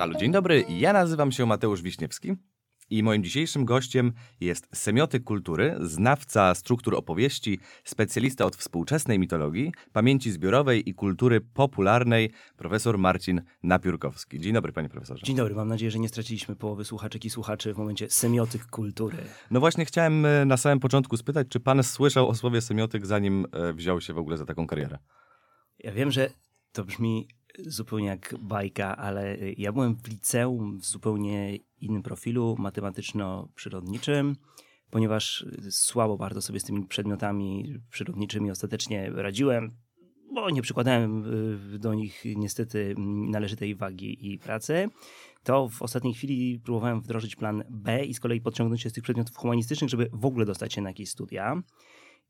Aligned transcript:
Halo, 0.00 0.14
dzień 0.14 0.32
dobry. 0.32 0.64
Ja 0.68 0.92
nazywam 0.92 1.32
się 1.32 1.46
Mateusz 1.46 1.82
Wiśniewski 1.82 2.32
i 2.90 3.02
moim 3.02 3.24
dzisiejszym 3.24 3.64
gościem 3.64 4.12
jest 4.40 4.68
semiotyk 4.72 5.24
kultury, 5.24 5.76
znawca 5.80 6.54
struktur 6.54 6.94
opowieści, 6.94 7.58
specjalista 7.84 8.44
od 8.44 8.56
współczesnej 8.56 9.18
mitologii, 9.18 9.72
pamięci 9.92 10.30
zbiorowej 10.30 10.88
i 10.88 10.94
kultury 10.94 11.40
popularnej, 11.40 12.30
profesor 12.56 12.98
Marcin 12.98 13.42
Napiórkowski. 13.62 14.40
Dzień 14.40 14.52
dobry, 14.52 14.72
panie 14.72 14.88
profesorze. 14.88 15.26
Dzień 15.26 15.36
dobry, 15.36 15.54
mam 15.54 15.68
nadzieję, 15.68 15.90
że 15.90 15.98
nie 15.98 16.08
straciliśmy 16.08 16.56
połowy 16.56 16.84
słuchaczek 16.84 17.24
i 17.24 17.30
słuchaczy 17.30 17.74
w 17.74 17.78
momencie 17.78 18.10
semiotyk 18.10 18.66
kultury. 18.66 19.16
No 19.50 19.60
właśnie 19.60 19.84
chciałem 19.84 20.26
e, 20.26 20.44
na 20.44 20.56
samym 20.56 20.80
początku 20.80 21.16
spytać, 21.16 21.46
czy 21.48 21.60
pan 21.60 21.82
słyszał 21.82 22.28
o 22.28 22.34
słowie 22.34 22.60
semiotyk, 22.60 23.06
zanim 23.06 23.46
e, 23.52 23.72
wziął 23.72 24.00
się 24.00 24.12
w 24.12 24.18
ogóle 24.18 24.36
za 24.36 24.46
taką 24.46 24.66
karierę? 24.66 24.98
Ja 25.78 25.92
wiem, 25.92 26.10
że 26.12 26.30
to 26.72 26.84
brzmi 26.84 27.28
zupełnie 27.58 28.06
jak 28.06 28.34
bajka, 28.40 28.96
ale 28.96 29.36
ja 29.56 29.72
byłem 29.72 29.96
w 29.96 30.08
liceum 30.08 30.78
w 30.78 30.84
zupełnie 30.84 31.56
innym 31.80 32.02
profilu 32.02 32.56
matematyczno-przyrodniczym, 32.58 34.36
ponieważ 34.90 35.46
słabo 35.70 36.16
bardzo 36.16 36.42
sobie 36.42 36.60
z 36.60 36.64
tymi 36.64 36.86
przedmiotami 36.86 37.74
przyrodniczymi 37.90 38.50
ostatecznie 38.50 39.10
radziłem, 39.10 39.76
bo 40.34 40.50
nie 40.50 40.62
przykładałem 40.62 41.24
y, 41.74 41.78
do 41.78 41.94
nich 41.94 42.22
niestety 42.36 42.94
należytej 43.30 43.74
wagi 43.74 44.32
i 44.32 44.38
pracy, 44.38 44.88
to 45.42 45.68
w 45.68 45.82
ostatniej 45.82 46.14
chwili 46.14 46.60
próbowałem 46.64 47.00
wdrożyć 47.00 47.36
plan 47.36 47.64
B 47.70 48.04
i 48.04 48.14
z 48.14 48.20
kolei 48.20 48.40
podciągnąć 48.40 48.82
się 48.82 48.90
z 48.90 48.92
tych 48.92 49.04
przedmiotów 49.04 49.36
humanistycznych, 49.36 49.90
żeby 49.90 50.10
w 50.12 50.24
ogóle 50.24 50.46
dostać 50.46 50.72
się 50.72 50.82
na 50.82 50.90
jakieś 50.90 51.10
studia. 51.10 51.62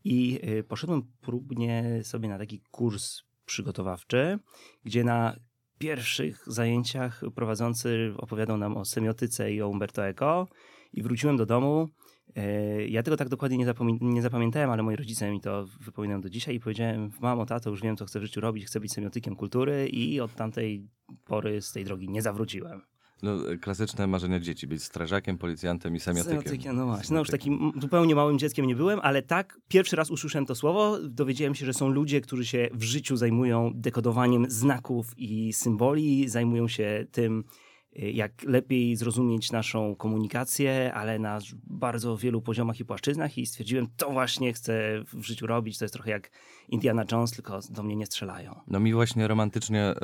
I 0.05 0.41
y, 0.45 0.65
poszedłem 0.65 1.03
próbnie 1.21 2.01
sobie 2.03 2.29
na 2.29 2.39
taki 2.39 2.61
kurs 2.71 3.30
przygotowawczy, 3.51 4.39
gdzie 4.85 5.05
na 5.05 5.37
pierwszych 5.79 6.45
zajęciach 6.47 7.21
prowadzący 7.35 8.15
opowiadał 8.17 8.57
nam 8.57 8.77
o 8.77 8.85
semiotyce 8.85 9.53
i 9.53 9.63
o 9.63 9.69
Umberto 9.69 10.07
Eco 10.07 10.49
i 10.93 11.03
wróciłem 11.03 11.37
do 11.37 11.47
domu. 11.47 11.89
E, 12.37 12.87
ja 12.87 13.03
tego 13.03 13.17
tak 13.17 13.29
dokładnie 13.29 13.59
nie, 13.59 13.67
nie, 14.01 14.23
zapamiętałem, 14.23 14.71
ale 14.71 14.83
moi 14.83 14.97
rodzice 14.97 15.31
mi 15.31 15.41
to 15.41 15.67
wypominają 15.81 16.21
do 16.21 16.31
dzisiaj 16.31 16.55
i 16.55 16.61
powiedziałem, 16.61 17.11
mamo, 17.21 17.47
tato, 17.47 17.71
już 17.71 17.83
wiem, 17.83 17.97
co 17.97 18.07
chcę 18.07 18.21
w 18.21 18.23
życiu 18.23 18.41
robić, 18.41 18.67
chcę 18.67 18.81
być 18.81 18.93
semiotykiem 18.93 19.37
kultury 19.37 19.89
i 19.89 20.21
od 20.21 20.35
tamtej 20.35 20.89
pory 21.25 21.63
z 21.63 21.73
tej 21.73 21.85
drogi 21.85 22.09
nie 22.09 22.23
zawróciłem. 22.23 22.83
No, 23.23 23.33
klasyczne 23.61 24.07
marzenia 24.07 24.41
dzieci, 24.41 24.67
być 24.67 24.83
strażakiem, 24.83 25.39
policjantem 25.39 25.97
i 25.97 26.01
semiotykiem. 26.01 26.43
Semiotykiem, 26.43 26.77
no 26.77 26.87
właśnie. 26.87 27.15
No 27.15 27.21
już 27.21 27.31
takim 27.31 27.73
zupełnie 27.81 28.15
małym 28.15 28.39
dzieckiem 28.39 28.67
nie 28.67 28.77
byłem, 28.77 29.01
ale 29.03 29.23
tak, 29.23 29.59
pierwszy 29.69 29.97
raz 29.97 30.11
usłyszałem 30.11 30.47
to 30.47 30.55
słowo, 30.55 30.99
dowiedziałem 31.03 31.55
się, 31.55 31.67
że 31.67 31.75
są 31.75 31.89
ludzie, 31.89 32.21
którzy 32.21 32.47
się 32.47 32.69
w 32.73 32.83
życiu 32.83 33.17
zajmują 33.17 33.73
dekodowaniem 33.75 34.51
znaków 34.51 35.07
i 35.17 35.53
symboli, 35.53 36.29
zajmują 36.29 36.69
się 36.69 37.07
tym, 37.13 37.45
jak 37.93 38.43
lepiej 38.43 38.97
zrozumieć 38.97 39.53
naszą 39.53 39.97
komunikację, 39.97 40.95
ale 40.95 41.19
na 41.19 41.39
bardzo 41.65 42.17
wielu 42.17 42.43
poziomach 42.43 42.81
i 42.81 42.85
płaszczyznach 42.85 43.39
i 43.39 43.47
stwierdziłem, 43.47 43.87
to 43.97 44.11
właśnie 44.11 44.53
chcę 44.53 45.05
w 45.13 45.23
życiu 45.23 45.47
robić, 45.47 45.79
to 45.79 45.85
jest 45.85 45.95
trochę 45.95 46.11
jak 46.11 46.31
Indiana 46.69 47.05
Jones, 47.13 47.31
tylko 47.31 47.61
do 47.71 47.83
mnie 47.83 47.97
nie 47.97 48.07
strzelają. 48.07 48.61
No 48.67 48.81
mi 48.81 48.93
właśnie 48.93 49.29
romantycznie 49.29 49.83
e, 49.83 49.95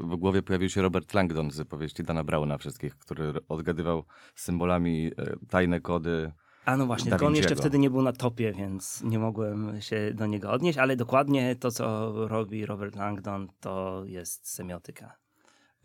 w 0.00 0.16
głowie 0.16 0.42
pojawił 0.42 0.68
się 0.68 0.82
Robert 0.82 1.14
Langdon 1.14 1.50
z 1.50 1.68
powieści 1.68 2.02
Dana 2.02 2.24
Brauna 2.24 2.58
wszystkich, 2.58 2.98
który 2.98 3.32
odgadywał 3.48 4.04
symbolami 4.34 5.06
e, 5.06 5.36
tajne 5.48 5.80
kody, 5.80 6.32
a 6.64 6.76
no 6.76 6.86
właśnie, 6.86 7.10
tylko 7.10 7.26
on 7.26 7.34
jeszcze 7.34 7.56
wtedy 7.56 7.78
nie 7.78 7.90
był 7.90 8.02
na 8.02 8.12
topie, 8.12 8.52
więc 8.52 9.02
nie 9.02 9.18
mogłem 9.18 9.80
się 9.80 10.14
do 10.14 10.26
niego 10.26 10.50
odnieść, 10.50 10.78
ale 10.78 10.96
dokładnie 10.96 11.56
to, 11.56 11.70
co 11.70 12.12
robi 12.28 12.66
Robert 12.66 12.96
Langdon, 12.96 13.48
to 13.60 14.02
jest 14.06 14.48
semiotyka. 14.48 15.16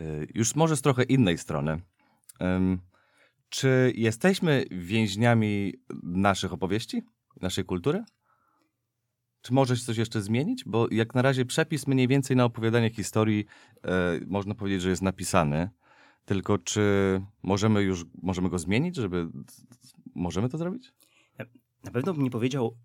Y, 0.02 0.28
już 0.36 0.56
może 0.56 0.78
z 0.78 0.82
trochę 0.82 1.04
innej 1.04 1.38
strony. 1.38 1.82
Czy 3.50 3.94
jesteśmy 3.96 4.66
więźniami 4.72 5.74
naszych 6.04 6.54
opowieści, 6.54 7.02
naszej 7.42 7.66
kultury? 7.66 8.04
Czy 9.42 9.54
możesz 9.54 9.84
coś 9.84 9.98
jeszcze 9.98 10.22
zmienić? 10.22 10.64
Bo 10.66 10.88
jak 10.92 11.16
na 11.16 11.22
razie 11.22 11.46
przepis 11.46 11.88
mniej 11.88 12.08
więcej 12.08 12.38
na 12.38 12.46
opowiadanie 12.46 12.90
historii 12.90 13.46
e, 13.84 14.20
można 14.28 14.56
powiedzieć, 14.56 14.82
że 14.82 14.90
jest 14.90 15.02
napisany. 15.02 15.70
Tylko 16.26 16.58
czy 16.58 16.82
możemy 17.44 17.82
już 17.82 18.06
możemy 18.22 18.50
go 18.50 18.60
zmienić, 18.60 18.96
żeby 18.96 19.28
możemy 20.16 20.50
to 20.50 20.58
zrobić? 20.58 20.94
Na 21.84 21.92
pewno 21.92 22.14
bym 22.14 22.24
nie 22.24 22.32
powiedział 22.32 22.78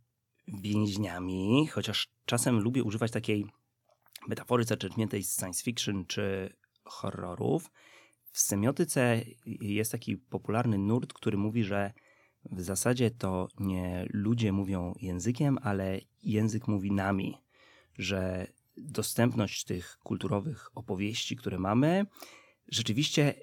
więźniami, 0.48 1.66
chociaż 1.66 2.08
czasem 2.24 2.60
lubię 2.60 2.82
używać 2.82 3.10
takiej 3.10 3.46
metafory 4.28 4.64
zaczerpniętej 4.64 5.22
z 5.22 5.36
science 5.38 5.64
fiction 5.64 6.06
czy 6.06 6.56
horrorów. 6.86 7.70
W 8.32 8.40
semiotyce 8.40 9.20
jest 9.60 9.92
taki 9.92 10.16
popularny 10.16 10.78
nurt, 10.78 11.12
który 11.12 11.36
mówi, 11.36 11.64
że 11.64 11.92
w 12.50 12.60
zasadzie 12.60 13.10
to 13.10 13.48
nie 13.58 14.06
ludzie 14.10 14.52
mówią 14.52 14.94
językiem, 15.00 15.58
ale 15.62 16.00
język 16.22 16.68
mówi 16.68 16.92
nami, 16.92 17.34
że 17.98 18.46
dostępność 18.76 19.64
tych 19.64 19.98
kulturowych 19.98 20.70
opowieści, 20.74 21.36
które 21.36 21.58
mamy, 21.58 22.06
rzeczywiście 22.68 23.34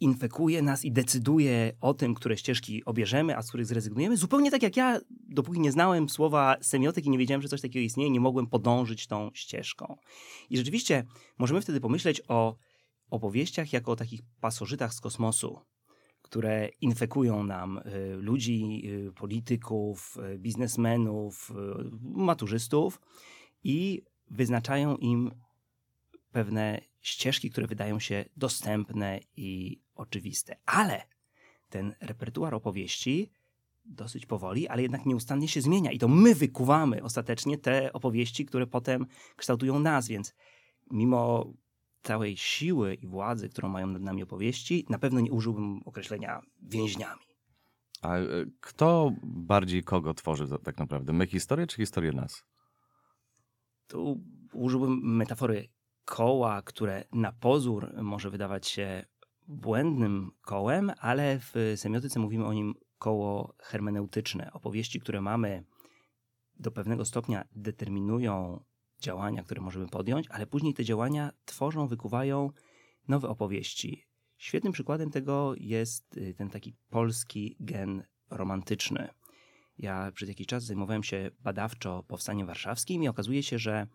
infekuje 0.00 0.62
nas 0.62 0.84
i 0.84 0.92
decyduje 0.92 1.72
o 1.80 1.94
tym, 1.94 2.14
które 2.14 2.36
ścieżki 2.36 2.84
obierzemy, 2.84 3.36
a 3.36 3.42
z 3.42 3.48
których 3.48 3.66
zrezygnujemy. 3.66 4.16
Zupełnie 4.16 4.50
tak 4.50 4.62
jak 4.62 4.76
ja, 4.76 5.00
dopóki 5.10 5.60
nie 5.60 5.72
znałem 5.72 6.08
słowa 6.08 6.56
semiotyk 6.60 7.04
i 7.04 7.10
nie 7.10 7.18
wiedziałem, 7.18 7.42
że 7.42 7.48
coś 7.48 7.60
takiego 7.60 7.84
istnieje, 7.84 8.10
nie 8.10 8.20
mogłem 8.20 8.46
podążyć 8.46 9.06
tą 9.06 9.30
ścieżką. 9.34 9.96
I 10.50 10.56
rzeczywiście 10.56 11.04
możemy 11.38 11.60
wtedy 11.60 11.80
pomyśleć 11.80 12.22
o 12.28 12.56
opowieściach 13.10 13.72
jako 13.72 13.92
o 13.92 13.96
takich 13.96 14.20
pasożytach 14.40 14.94
z 14.94 15.00
kosmosu, 15.00 15.60
które 16.22 16.68
infekują 16.80 17.44
nam 17.44 17.78
y, 17.78 18.16
ludzi, 18.16 18.82
y, 19.08 19.12
polityków, 19.12 20.18
y, 20.34 20.38
biznesmenów, 20.38 21.52
maturzystów 22.00 23.00
i 23.64 24.02
wyznaczają 24.30 24.96
im 24.96 25.30
pewne 26.32 26.80
ścieżki, 27.00 27.50
które 27.50 27.66
wydają 27.66 27.98
się 27.98 28.24
dostępne 28.36 29.20
i 29.36 29.80
oczywiste. 29.94 30.56
Ale 30.66 31.02
ten 31.68 31.94
repertuar 32.00 32.54
opowieści 32.54 33.30
dosyć 33.84 34.26
powoli, 34.26 34.68
ale 34.68 34.82
jednak 34.82 35.06
nieustannie 35.06 35.48
się 35.48 35.60
zmienia 35.60 35.92
i 35.92 35.98
to 35.98 36.08
my 36.08 36.34
wykuwamy 36.34 37.02
ostatecznie 37.02 37.58
te 37.58 37.92
opowieści, 37.92 38.46
które 38.46 38.66
potem 38.66 39.06
kształtują 39.36 39.78
nas, 39.78 40.08
więc 40.08 40.34
mimo 40.90 41.52
całej 42.06 42.36
siły 42.36 42.94
i 42.94 43.06
władzy, 43.06 43.48
którą 43.48 43.68
mają 43.68 43.86
nad 43.86 44.02
nami 44.02 44.22
opowieści, 44.22 44.86
na 44.88 44.98
pewno 44.98 45.20
nie 45.20 45.32
użyłbym 45.32 45.80
określenia 45.84 46.40
więźniami. 46.62 47.20
A 48.02 48.16
e, 48.16 48.24
kto 48.60 49.12
bardziej 49.22 49.82
kogo 49.82 50.14
tworzy 50.14 50.46
tak 50.64 50.78
naprawdę? 50.78 51.12
My 51.12 51.26
historię 51.26 51.66
czy 51.66 51.76
historię 51.76 52.12
nas? 52.12 52.44
Tu 53.86 54.20
użyłbym 54.52 55.16
metafory 55.16 55.68
koła, 56.04 56.62
które 56.62 57.04
na 57.12 57.32
pozór 57.32 57.92
może 58.02 58.30
wydawać 58.30 58.68
się 58.68 59.04
błędnym 59.48 60.30
kołem, 60.40 60.92
ale 60.98 61.38
w 61.38 61.54
semiotyce 61.76 62.20
mówimy 62.20 62.46
o 62.46 62.52
nim 62.52 62.74
koło 62.98 63.54
hermeneutyczne. 63.58 64.52
Opowieści, 64.52 65.00
które 65.00 65.20
mamy 65.20 65.64
do 66.58 66.70
pewnego 66.70 67.04
stopnia 67.04 67.44
determinują 67.52 68.64
działania, 69.00 69.42
które 69.42 69.60
możemy 69.60 69.88
podjąć, 69.88 70.26
ale 70.30 70.46
później 70.46 70.74
te 70.74 70.84
działania 70.84 71.32
tworzą, 71.44 71.86
wykuwają 71.86 72.50
nowe 73.08 73.28
opowieści. 73.28 74.06
Świetnym 74.38 74.72
przykładem 74.72 75.10
tego 75.10 75.54
jest 75.56 76.16
y, 76.16 76.34
ten 76.34 76.50
taki 76.50 76.74
polski 76.90 77.56
gen 77.60 78.02
romantyczny. 78.30 79.08
Ja 79.78 80.12
przez 80.12 80.28
jakiś 80.28 80.46
czas 80.46 80.64
zajmowałem 80.64 81.02
się 81.02 81.30
badawczo 81.40 82.02
powstaniem 82.02 82.46
warszawskim 82.46 83.02
i 83.02 83.08
okazuje 83.08 83.42
się, 83.42 83.58
że 83.58 83.86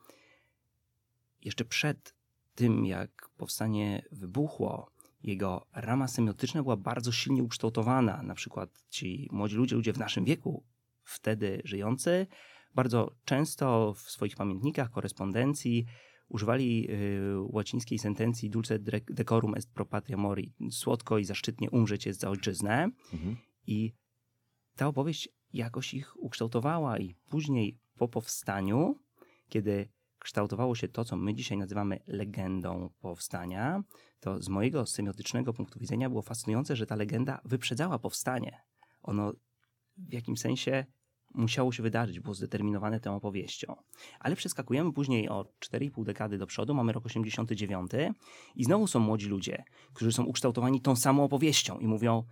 jeszcze 1.42 1.65
przed 1.65 2.15
tym, 2.56 2.86
jak 2.86 3.30
powstanie 3.38 4.06
wybuchło, 4.12 4.92
jego 5.24 5.68
rama 5.74 6.07
semiotyczna 6.07 6.63
była 6.63 6.77
bardzo 6.77 7.12
silnie 7.12 7.44
ukształtowana. 7.44 8.24
Na 8.24 8.36
przykład 8.36 8.86
ci 8.89 9.30
młodzi 9.31 9.56
ludzie, 9.56 9.75
ludzie 9.75 9.94
w 9.94 9.98
naszym 9.98 10.25
wieku, 10.25 10.63
wtedy 11.03 11.62
żyjący, 11.65 12.27
bardzo 12.75 13.15
często 13.25 13.94
w 13.94 14.00
swoich 14.00 14.35
pamiętnikach, 14.35 14.91
korespondencji 14.91 15.85
używali 16.27 16.91
y, 16.91 17.33
łacińskiej 17.39 18.00
sentencji 18.00 18.50
dulce 18.50 18.79
decorum 19.09 19.56
est 19.56 19.73
pro 19.73 19.85
patria 19.85 20.18
mori, 20.18 20.53
słodko 20.71 21.18
i 21.18 21.25
zaszczytnie 21.25 21.69
umrzeć 21.69 22.06
jest 22.06 22.19
za 22.19 22.29
ojczyznę. 22.29 22.89
Mhm. 23.13 23.38
I 23.68 23.94
ta 24.75 24.88
opowieść 24.88 25.29
jakoś 25.53 25.94
ich 25.94 26.23
ukształtowała 26.23 27.00
i 27.00 27.15
później 27.29 27.79
po 27.97 28.07
powstaniu, 28.07 29.00
kiedy 29.50 29.89
kształtowało 30.19 30.75
się 30.75 30.88
to, 30.88 31.06
co 31.06 31.17
my 31.17 31.33
dzisiaj 31.33 31.57
nazywamy 31.57 32.00
legendą 32.07 32.89
powstania, 33.01 33.83
to 34.19 34.41
z 34.41 34.50
mojego 34.50 34.85
semiotycznego 34.85 35.53
punktu 35.53 35.79
widzenia 35.79 36.09
było 36.09 36.21
fascynujące, 36.21 36.75
że 36.75 36.85
ta 36.85 36.95
legenda 36.95 37.41
wyprzedzała 37.45 38.00
powstanie. 38.00 38.62
Ono 39.01 39.33
w 39.97 40.13
jakimś 40.13 40.39
sensie 40.39 40.85
musiało 41.33 41.72
się 41.72 41.83
wydarzyć, 41.83 42.19
było 42.19 42.33
zdeterminowane 42.33 43.00
tą 43.00 43.16
opowieścią. 43.16 43.75
Ale 44.19 44.36
przeskakujemy 44.36 44.94
później 44.94 45.30
o 45.30 45.45
4,5 45.60 46.04
dekady 46.04 46.38
do 46.38 46.48
przodu, 46.48 46.74
mamy 46.74 46.94
rok 46.94 47.06
89 47.06 47.92
i 48.56 48.63
znowu 48.63 48.88
są 48.88 49.00
młodzi 49.00 49.28
ludzie, 49.28 49.63
którzy 49.94 50.12
są 50.12 50.24
ukształtowani 50.24 50.81
tą 50.81 50.95
samą 50.95 51.24
opowieścią 51.24 51.80
i 51.80 51.88
mówią, 51.88 52.24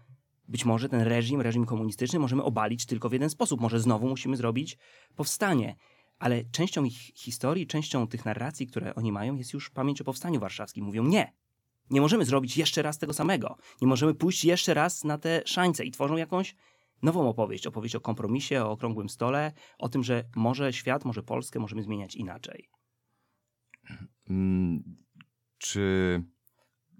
być 0.47 0.65
może 0.65 0.89
ten 0.89 1.01
reżim, 1.01 1.41
reżim 1.41 1.65
komunistyczny 1.65 2.19
możemy 2.19 2.43
obalić 2.43 2.85
tylko 2.85 3.09
w 3.09 3.13
jeden 3.13 3.29
sposób. 3.29 3.61
Może 3.61 3.79
znowu 3.79 4.07
musimy 4.07 4.37
zrobić 4.37 4.77
powstanie. 5.15 5.75
Ale 6.19 6.43
częścią 6.51 6.83
ich 6.83 6.97
historii, 6.97 7.67
częścią 7.67 8.07
tych 8.07 8.25
narracji, 8.25 8.67
które 8.67 8.95
oni 8.95 9.11
mają, 9.11 9.35
jest 9.35 9.53
już 9.53 9.69
pamięć 9.69 10.01
o 10.01 10.03
powstaniu 10.03 10.39
warszawskim. 10.39 10.85
Mówią 10.85 11.03
nie. 11.03 11.33
Nie 11.89 12.01
możemy 12.01 12.25
zrobić 12.25 12.57
jeszcze 12.57 12.81
raz 12.81 12.97
tego 12.97 13.13
samego. 13.13 13.57
Nie 13.81 13.87
możemy 13.87 14.13
pójść 14.13 14.45
jeszcze 14.45 14.73
raz 14.73 15.03
na 15.03 15.17
te 15.17 15.41
szańce 15.45 15.85
i 15.85 15.91
tworzą 15.91 16.17
jakąś 16.17 16.55
nową 17.01 17.29
opowieść. 17.29 17.67
Opowieść 17.67 17.95
o 17.95 18.01
kompromisie, 18.01 18.63
o 18.63 18.71
okrągłym 18.71 19.09
stole, 19.09 19.53
o 19.77 19.89
tym, 19.89 20.03
że 20.03 20.23
może 20.35 20.73
świat, 20.73 21.05
może 21.05 21.23
Polskę 21.23 21.59
możemy 21.59 21.83
zmieniać 21.83 22.15
inaczej. 22.15 22.69
Mm, 24.29 24.83
Czy 25.57 26.23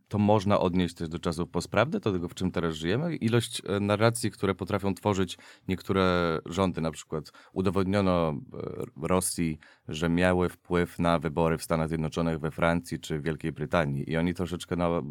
to 0.10 0.18
można 0.18 0.60
odnieść 0.60 0.96
też 0.96 1.10
do 1.10 1.19
czasów 1.19 1.50
postprawdy, 1.50 2.00
do 2.00 2.12
tego, 2.12 2.30
w 2.30 2.34
czym 2.34 2.51
teraz 2.51 2.75
żyjemy? 2.75 3.16
Ilość 3.16 3.62
e, 3.66 3.80
narracji, 3.80 4.31
które 4.31 4.56
potrafią 4.56 4.94
tworzyć 4.94 5.38
niektóre 5.68 6.40
rządy, 6.45 6.81
na 6.81 6.92
przykład 6.92 7.31
udowodniono 7.54 8.30
e, 8.30 9.07
Rosji, 9.07 9.60
że 9.88 10.10
miały 10.10 10.50
wpływ 10.50 11.00
na 11.00 11.19
wybory 11.19 11.57
w 11.57 11.63
Stanach 11.63 11.88
Zjednoczonych, 11.88 12.40
we 12.40 12.52
Francji 12.52 13.00
czy 13.00 13.19
Wielkiej 13.19 13.52
Brytanii 13.52 14.10
i 14.12 14.18
oni 14.18 14.34
troszeczkę 14.34 14.75
na, 14.75 15.02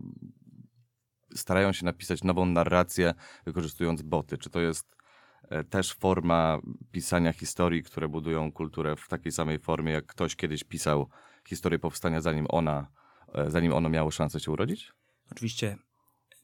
starają 1.34 1.72
się 1.72 1.84
napisać 1.84 2.25
nową 2.25 2.46
narrację, 2.46 3.14
wykorzystując 3.46 4.02
boty. 4.02 4.38
Czy 4.38 4.50
to 4.50 4.60
jest 4.60 4.96
e, 5.50 5.64
też 5.64 5.94
forma 5.94 6.58
pisania 6.92 7.32
historii, 7.32 7.82
które 7.82 8.08
budują 8.08 8.52
kulturę 8.52 8.96
w 8.96 9.08
takiej 9.08 9.32
samej 9.32 9.58
formie, 9.58 9.92
jak 9.92 10.06
ktoś 10.06 10.36
kiedyś 10.36 10.64
pisał 10.64 11.08
historię 11.48 11.78
powstania, 11.78 12.20
zanim 12.20 12.46
ona, 12.48 12.86
e, 13.34 13.50
zanim 13.50 13.72
ono 13.72 13.88
miało 13.88 14.10
szansę 14.10 14.40
się 14.40 14.50
urodzić? 14.50 14.92
Oczywiście 15.32 15.76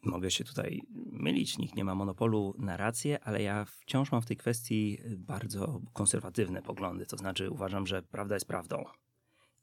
mogę 0.03 0.31
się 0.31 0.45
tutaj 0.45 0.83
mylić, 1.13 1.59
nikt 1.59 1.77
nie 1.77 1.85
ma 1.85 1.95
monopolu 1.95 2.55
na 2.59 2.77
rację, 2.77 3.25
ale 3.25 3.43
ja 3.43 3.65
wciąż 3.65 4.13
mam 4.13 4.23
w 4.23 4.27
tej 4.27 4.37
kwestii 4.37 4.99
bardzo 5.17 5.81
konserwatywne 5.93 6.63
poglądy. 6.63 7.07
To 7.07 7.17
znaczy 7.17 7.51
uważam, 7.51 7.87
że 7.87 8.03
prawda 8.03 8.35
jest 8.35 8.49
prawdą 8.49 8.85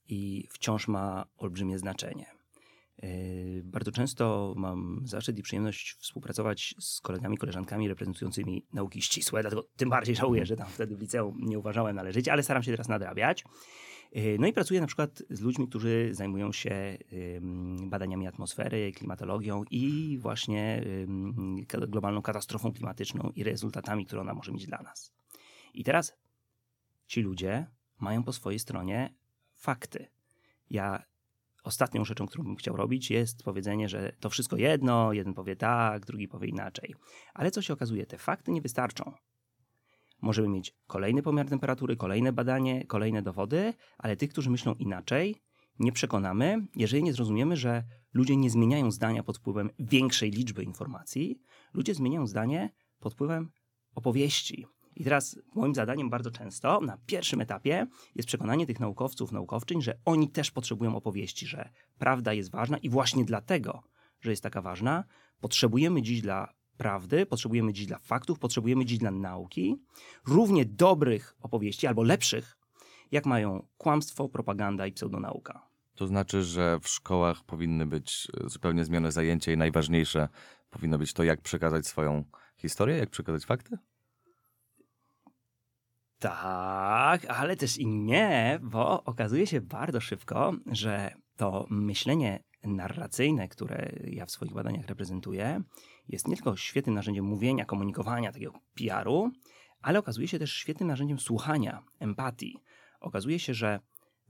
i 0.08 0.48
wciąż 0.52 0.88
ma 0.88 1.26
olbrzymie 1.38 1.80
znaczenie. 1.80 2.41
Yy, 3.04 3.64
Bardzo 3.64 3.92
często 3.92 4.54
mam 4.58 5.02
zaszczyt 5.06 5.40
i 5.40 5.42
przyjemność 5.42 5.96
współpracować 6.00 6.76
z 6.80 7.02
kolegami, 7.02 7.38
koleżankami 7.38 7.88
reprezentującymi 7.88 8.66
nauki 8.74 9.02
ścisłe, 9.02 9.42
dlatego 9.42 9.64
tym 9.78 9.90
bardziej 9.90 10.16
żałuję, 10.16 10.46
że 10.46 10.56
tam 10.58 10.68
wtedy 10.68 10.96
w 10.96 11.02
liceum 11.02 11.38
nie 11.40 11.60
uważałem 11.60 11.96
należycie, 11.96 12.32
ale 12.32 12.44
staram 12.44 12.64
się 12.64 12.72
teraz 12.72 12.88
nadrabiać. 12.88 13.44
Yy, 14.12 14.38
No 14.40 14.48
i 14.48 14.54
pracuję 14.54 14.82
na 14.82 14.88
przykład 14.88 15.24
z 15.30 15.42
ludźmi, 15.42 15.68
którzy 15.68 16.10
zajmują 16.12 16.52
się 16.52 16.98
badaniami 17.82 18.28
atmosfery, 18.28 18.92
klimatologią 18.92 19.64
i 19.72 20.18
właśnie 20.22 20.86
globalną 21.88 22.22
katastrofą 22.22 22.74
klimatyczną 22.74 23.32
i 23.36 23.44
rezultatami, 23.44 24.06
które 24.06 24.22
ona 24.22 24.34
może 24.34 24.52
mieć 24.52 24.66
dla 24.66 24.82
nas. 24.82 25.14
I 25.74 25.84
teraz 25.84 26.14
ci 27.08 27.22
ludzie 27.22 27.68
mają 28.00 28.24
po 28.24 28.34
swojej 28.34 28.60
stronie 28.60 29.16
fakty. 29.56 30.08
Ja 30.70 31.04
ostatnią 31.64 32.06
rzeczą, 32.06 32.28
którą 32.28 32.44
bym 32.44 32.56
chciał 32.56 32.76
robić, 32.76 33.12
jest 33.12 33.44
powiedzenie, 33.44 33.90
że 33.90 34.16
to 34.20 34.30
wszystko 34.30 34.58
jedno, 34.58 35.14
jeden 35.14 35.34
powie 35.34 35.56
tak, 35.56 36.06
drugi 36.06 36.28
powie 36.28 36.48
inaczej. 36.48 36.96
Ale 37.34 37.52
co 37.52 37.62
się 37.62 37.74
okazuje, 37.74 38.06
te 38.06 38.18
fakty 38.18 38.52
nie 38.52 38.62
wystarczą. 38.62 39.14
Możemy 40.22 40.50
mieć 40.50 40.76
kolejny 40.88 41.22
pomiar 41.22 41.50
temperatury, 41.50 41.96
kolejne 41.96 42.34
badanie, 42.34 42.86
kolejne 42.86 43.22
dowody, 43.22 43.74
ale 43.98 44.18
tych, 44.18 44.30
którzy 44.30 44.50
myślą 44.50 44.74
inaczej, 44.74 45.42
nie 45.80 45.92
przekonamy, 45.92 46.68
jeżeli 46.76 47.04
nie 47.04 47.14
zrozumiemy, 47.14 47.58
że 47.58 47.84
ludzie 48.14 48.38
nie 48.38 48.50
zmieniają 48.50 48.92
zdania 48.92 49.24
pod 49.24 49.38
wpływem 49.38 49.70
większej 49.80 50.32
liczby 50.32 50.64
informacji, 50.64 51.42
ludzie 51.74 51.96
zmieniają 51.96 52.28
zdanie 52.28 52.70
pod 53.00 53.14
wpływem 53.14 53.52
opowieści. 53.96 54.66
I 54.96 55.04
teraz 55.04 55.40
moim 55.56 55.76
zadaniem 55.76 56.10
bardzo 56.10 56.32
często 56.32 56.82
na 56.82 56.98
pierwszym 57.06 57.42
etapie 57.42 57.88
jest 58.16 58.28
przekonanie 58.28 58.68
tych 58.68 58.80
naukowców, 58.80 59.32
naukowczyń, 59.32 59.82
że 59.82 59.98
oni 60.06 60.30
też 60.30 60.52
potrzebują 60.52 60.96
opowieści, 60.96 61.48
że 61.48 61.70
prawda 62.00 62.34
jest 62.34 62.52
ważna 62.52 62.78
i 62.78 62.90
właśnie 62.90 63.26
dlatego, 63.26 63.84
że 64.22 64.30
jest 64.30 64.44
taka 64.44 64.62
ważna, 64.62 65.04
potrzebujemy 65.40 66.02
dziś 66.02 66.22
dla 66.22 66.54
prawdy, 66.78 67.26
potrzebujemy 67.26 67.74
dziś 67.74 67.86
dla 67.86 68.00
faktów, 68.00 68.40
potrzebujemy 68.40 68.86
dziś 68.86 68.98
dla 68.98 69.12
nauki 69.12 69.82
równie 70.28 70.66
dobrych 70.66 71.36
opowieści 71.42 71.88
albo 71.88 72.04
lepszych, 72.04 72.58
jak 73.12 73.26
mają 73.26 73.68
kłamstwo, 73.78 74.30
propaganda 74.30 74.88
i 74.88 74.92
pseudonauka. 74.92 75.68
To 75.96 76.08
znaczy, 76.08 76.44
że 76.44 76.80
w 76.82 76.90
szkołach 76.90 77.44
powinny 77.44 77.86
być 77.86 78.28
e, 78.46 78.50
zupełnie 78.50 78.86
zmienne 78.86 79.12
zajęcia 79.12 79.52
i 79.52 79.58
najważniejsze 79.58 80.30
powinno 80.70 80.98
być 80.98 81.14
to, 81.14 81.24
jak 81.24 81.42
przekazać 81.42 81.88
swoją 81.88 82.24
historię, 82.58 82.98
jak 82.98 83.10
przekazać 83.10 83.46
fakty? 83.46 83.78
Tak, 86.22 87.26
ale 87.26 87.56
też 87.56 87.78
i 87.78 87.88
nie, 87.88 88.60
bo 88.64 89.04
okazuje 89.04 89.48
się 89.48 89.62
bardzo 89.62 90.02
szybko, 90.02 90.54
że 90.72 91.14
to 91.38 91.66
myślenie 91.70 92.44
narracyjne, 92.64 93.48
które 93.48 93.92
ja 94.04 94.26
w 94.26 94.32
swoich 94.32 94.54
badaniach 94.54 94.86
reprezentuję, 94.86 95.62
jest 96.10 96.28
nie 96.28 96.36
tylko 96.36 96.56
świetnym 96.56 96.96
narzędziem 96.96 97.26
mówienia, 97.26 97.66
komunikowania, 97.66 98.32
takiego 98.32 98.54
PR-u, 98.76 99.32
ale 99.82 100.00
okazuje 100.00 100.28
się 100.28 100.40
też 100.40 100.54
świetnym 100.54 100.90
narzędziem 100.90 101.20
słuchania, 101.20 101.84
empatii. 102.00 102.58
Okazuje 103.00 103.40
się, 103.40 103.54
że 103.54 103.80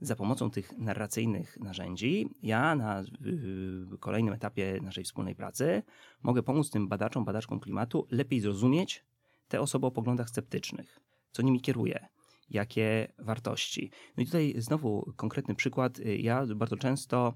za 0.00 0.16
pomocą 0.16 0.50
tych 0.50 0.78
narracyjnych 0.78 1.60
narzędzi 1.60 2.28
ja 2.42 2.74
na 2.74 3.02
yy, 3.20 3.98
kolejnym 4.00 4.34
etapie 4.34 4.78
naszej 4.82 5.04
wspólnej 5.04 5.34
pracy 5.34 5.82
mogę 6.22 6.42
pomóc 6.42 6.70
tym 6.70 6.88
badaczom, 6.88 7.24
badaczkom 7.24 7.60
klimatu 7.60 8.06
lepiej 8.10 8.40
zrozumieć 8.40 9.04
te 9.48 9.60
osoby 9.60 9.86
o 9.86 9.90
poglądach 9.90 10.28
sceptycznych, 10.28 11.00
co 11.32 11.42
nimi 11.42 11.60
kieruje, 11.60 12.08
jakie 12.50 13.12
wartości. 13.18 13.90
No 14.16 14.22
i 14.22 14.26
tutaj 14.26 14.54
znowu 14.56 15.12
konkretny 15.16 15.54
przykład. 15.54 15.98
Ja 16.18 16.46
bardzo 16.56 16.76
często 16.76 17.34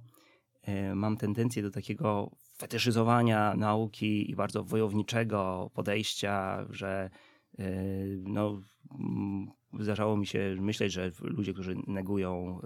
y, 0.69 0.95
mam 0.95 1.17
tendencję 1.17 1.63
do 1.63 1.71
takiego 1.71 2.31
fetyszyzowania 2.57 3.55
nauki 3.57 4.31
i 4.31 4.37
bardzo 4.37 4.65
wojowniczego 4.65 5.71
podejścia, 5.75 6.67
że 6.71 7.11
y, 7.59 8.23
no, 8.23 8.61
mm, 8.99 9.51
zdarzało 9.81 10.17
mi 10.17 10.27
się 10.27 10.57
myśleć, 10.61 10.93
że 10.93 11.11
ludzie, 11.21 11.53
którzy 11.53 11.77
negują 11.87 12.61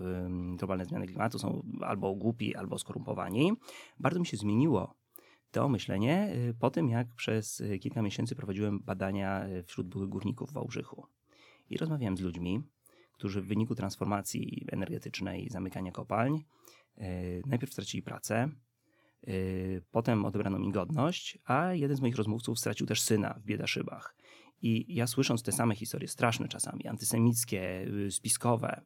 globalne 0.56 0.84
zmiany 0.84 1.06
klimatu 1.06 1.38
są 1.38 1.62
albo 1.80 2.14
głupi, 2.14 2.56
albo 2.56 2.78
skorumpowani. 2.78 3.52
Bardzo 3.98 4.20
mi 4.20 4.26
się 4.26 4.36
zmieniło 4.36 5.00
to 5.50 5.68
myślenie 5.68 6.32
y, 6.34 6.54
po 6.54 6.70
tym, 6.70 6.88
jak 6.88 7.14
przez 7.14 7.60
y, 7.60 7.78
kilka 7.78 8.02
miesięcy 8.02 8.34
prowadziłem 8.36 8.80
badania 8.80 9.48
y, 9.48 9.62
wśród 9.62 9.88
byłych 9.88 10.08
górników 10.08 10.50
w 10.50 10.52
Wałbrzychu. 10.52 11.06
I 11.70 11.78
rozmawiałem 11.78 12.16
z 12.16 12.20
ludźmi, 12.20 12.62
którzy 13.12 13.42
w 13.42 13.46
wyniku 13.46 13.74
transformacji 13.74 14.66
energetycznej, 14.72 15.48
zamykania 15.50 15.92
kopalń, 15.92 16.44
y, 16.98 17.42
najpierw 17.46 17.72
stracili 17.72 18.02
pracę, 18.02 18.48
y, 19.28 19.82
potem 19.90 20.24
odebrano 20.24 20.58
mi 20.58 20.72
godność, 20.72 21.38
a 21.44 21.74
jeden 21.74 21.96
z 21.96 22.00
moich 22.00 22.16
rozmówców 22.16 22.58
stracił 22.58 22.86
też 22.86 23.02
syna 23.02 23.34
w 23.34 23.44
Biedaszybach. 23.44 24.16
I 24.62 24.94
ja 24.94 25.06
słysząc 25.06 25.42
te 25.42 25.52
same 25.52 25.74
historie, 25.74 26.08
straszne 26.08 26.48
czasami, 26.48 26.86
antysemickie, 26.86 27.86
y, 28.06 28.10
spiskowe, 28.10 28.82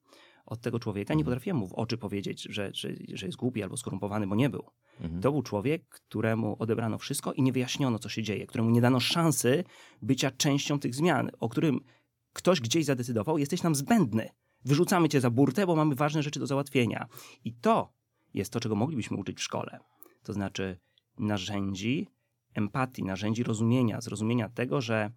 od 0.47 0.61
tego 0.61 0.79
człowieka 0.79 1.15
nie 1.15 1.25
potrafiłem 1.25 1.57
mu 1.57 1.69
w 1.69 1.73
oczy 1.73 1.99
powiedzieć, 1.99 2.43
że, 2.51 2.71
że, 2.75 2.89
że 3.13 3.27
jest 3.27 3.39
głupi 3.39 3.63
albo 3.63 3.77
skorumpowany, 3.77 4.27
bo 4.27 4.35
nie 4.35 4.51
był. 4.51 4.71
Mhm. 5.01 5.23
To 5.23 5.33
był 5.33 5.43
człowiek, 5.43 5.89
któremu 5.89 6.57
odebrano 6.59 6.99
wszystko 6.99 7.33
i 7.33 7.43
nie 7.43 7.53
wyjaśniono, 7.53 7.99
co 7.99 8.09
się 8.09 8.23
dzieje, 8.23 8.47
któremu 8.47 8.71
nie 8.71 8.81
dano 8.81 9.01
szansy 9.01 9.65
bycia 10.03 10.31
częścią 10.31 10.79
tych 10.79 10.95
zmian, 10.95 11.31
o 11.41 11.49
którym 11.49 11.81
ktoś 12.35 12.61
gdzieś 12.61 12.85
zadecydował, 12.85 13.39
jesteś 13.39 13.63
nam 13.63 13.75
zbędny. 13.75 14.29
Wyrzucamy 14.65 15.09
cię 15.09 15.21
za 15.21 15.31
burtę, 15.31 15.67
bo 15.67 15.77
mamy 15.77 15.95
ważne 15.95 16.23
rzeczy 16.23 16.41
do 16.41 16.47
załatwienia. 16.47 17.09
I 17.45 17.53
to 17.53 17.93
jest 18.35 18.53
to, 18.53 18.61
czego 18.61 18.75
moglibyśmy 18.75 19.17
uczyć 19.17 19.39
w 19.39 19.43
szkole. 19.43 19.81
To 20.23 20.33
znaczy 20.33 20.79
narzędzi 21.19 22.09
empatii, 22.55 23.05
narzędzi 23.05 23.43
rozumienia, 23.43 24.01
zrozumienia 24.01 24.49
tego, 24.49 24.81
że 24.81 25.11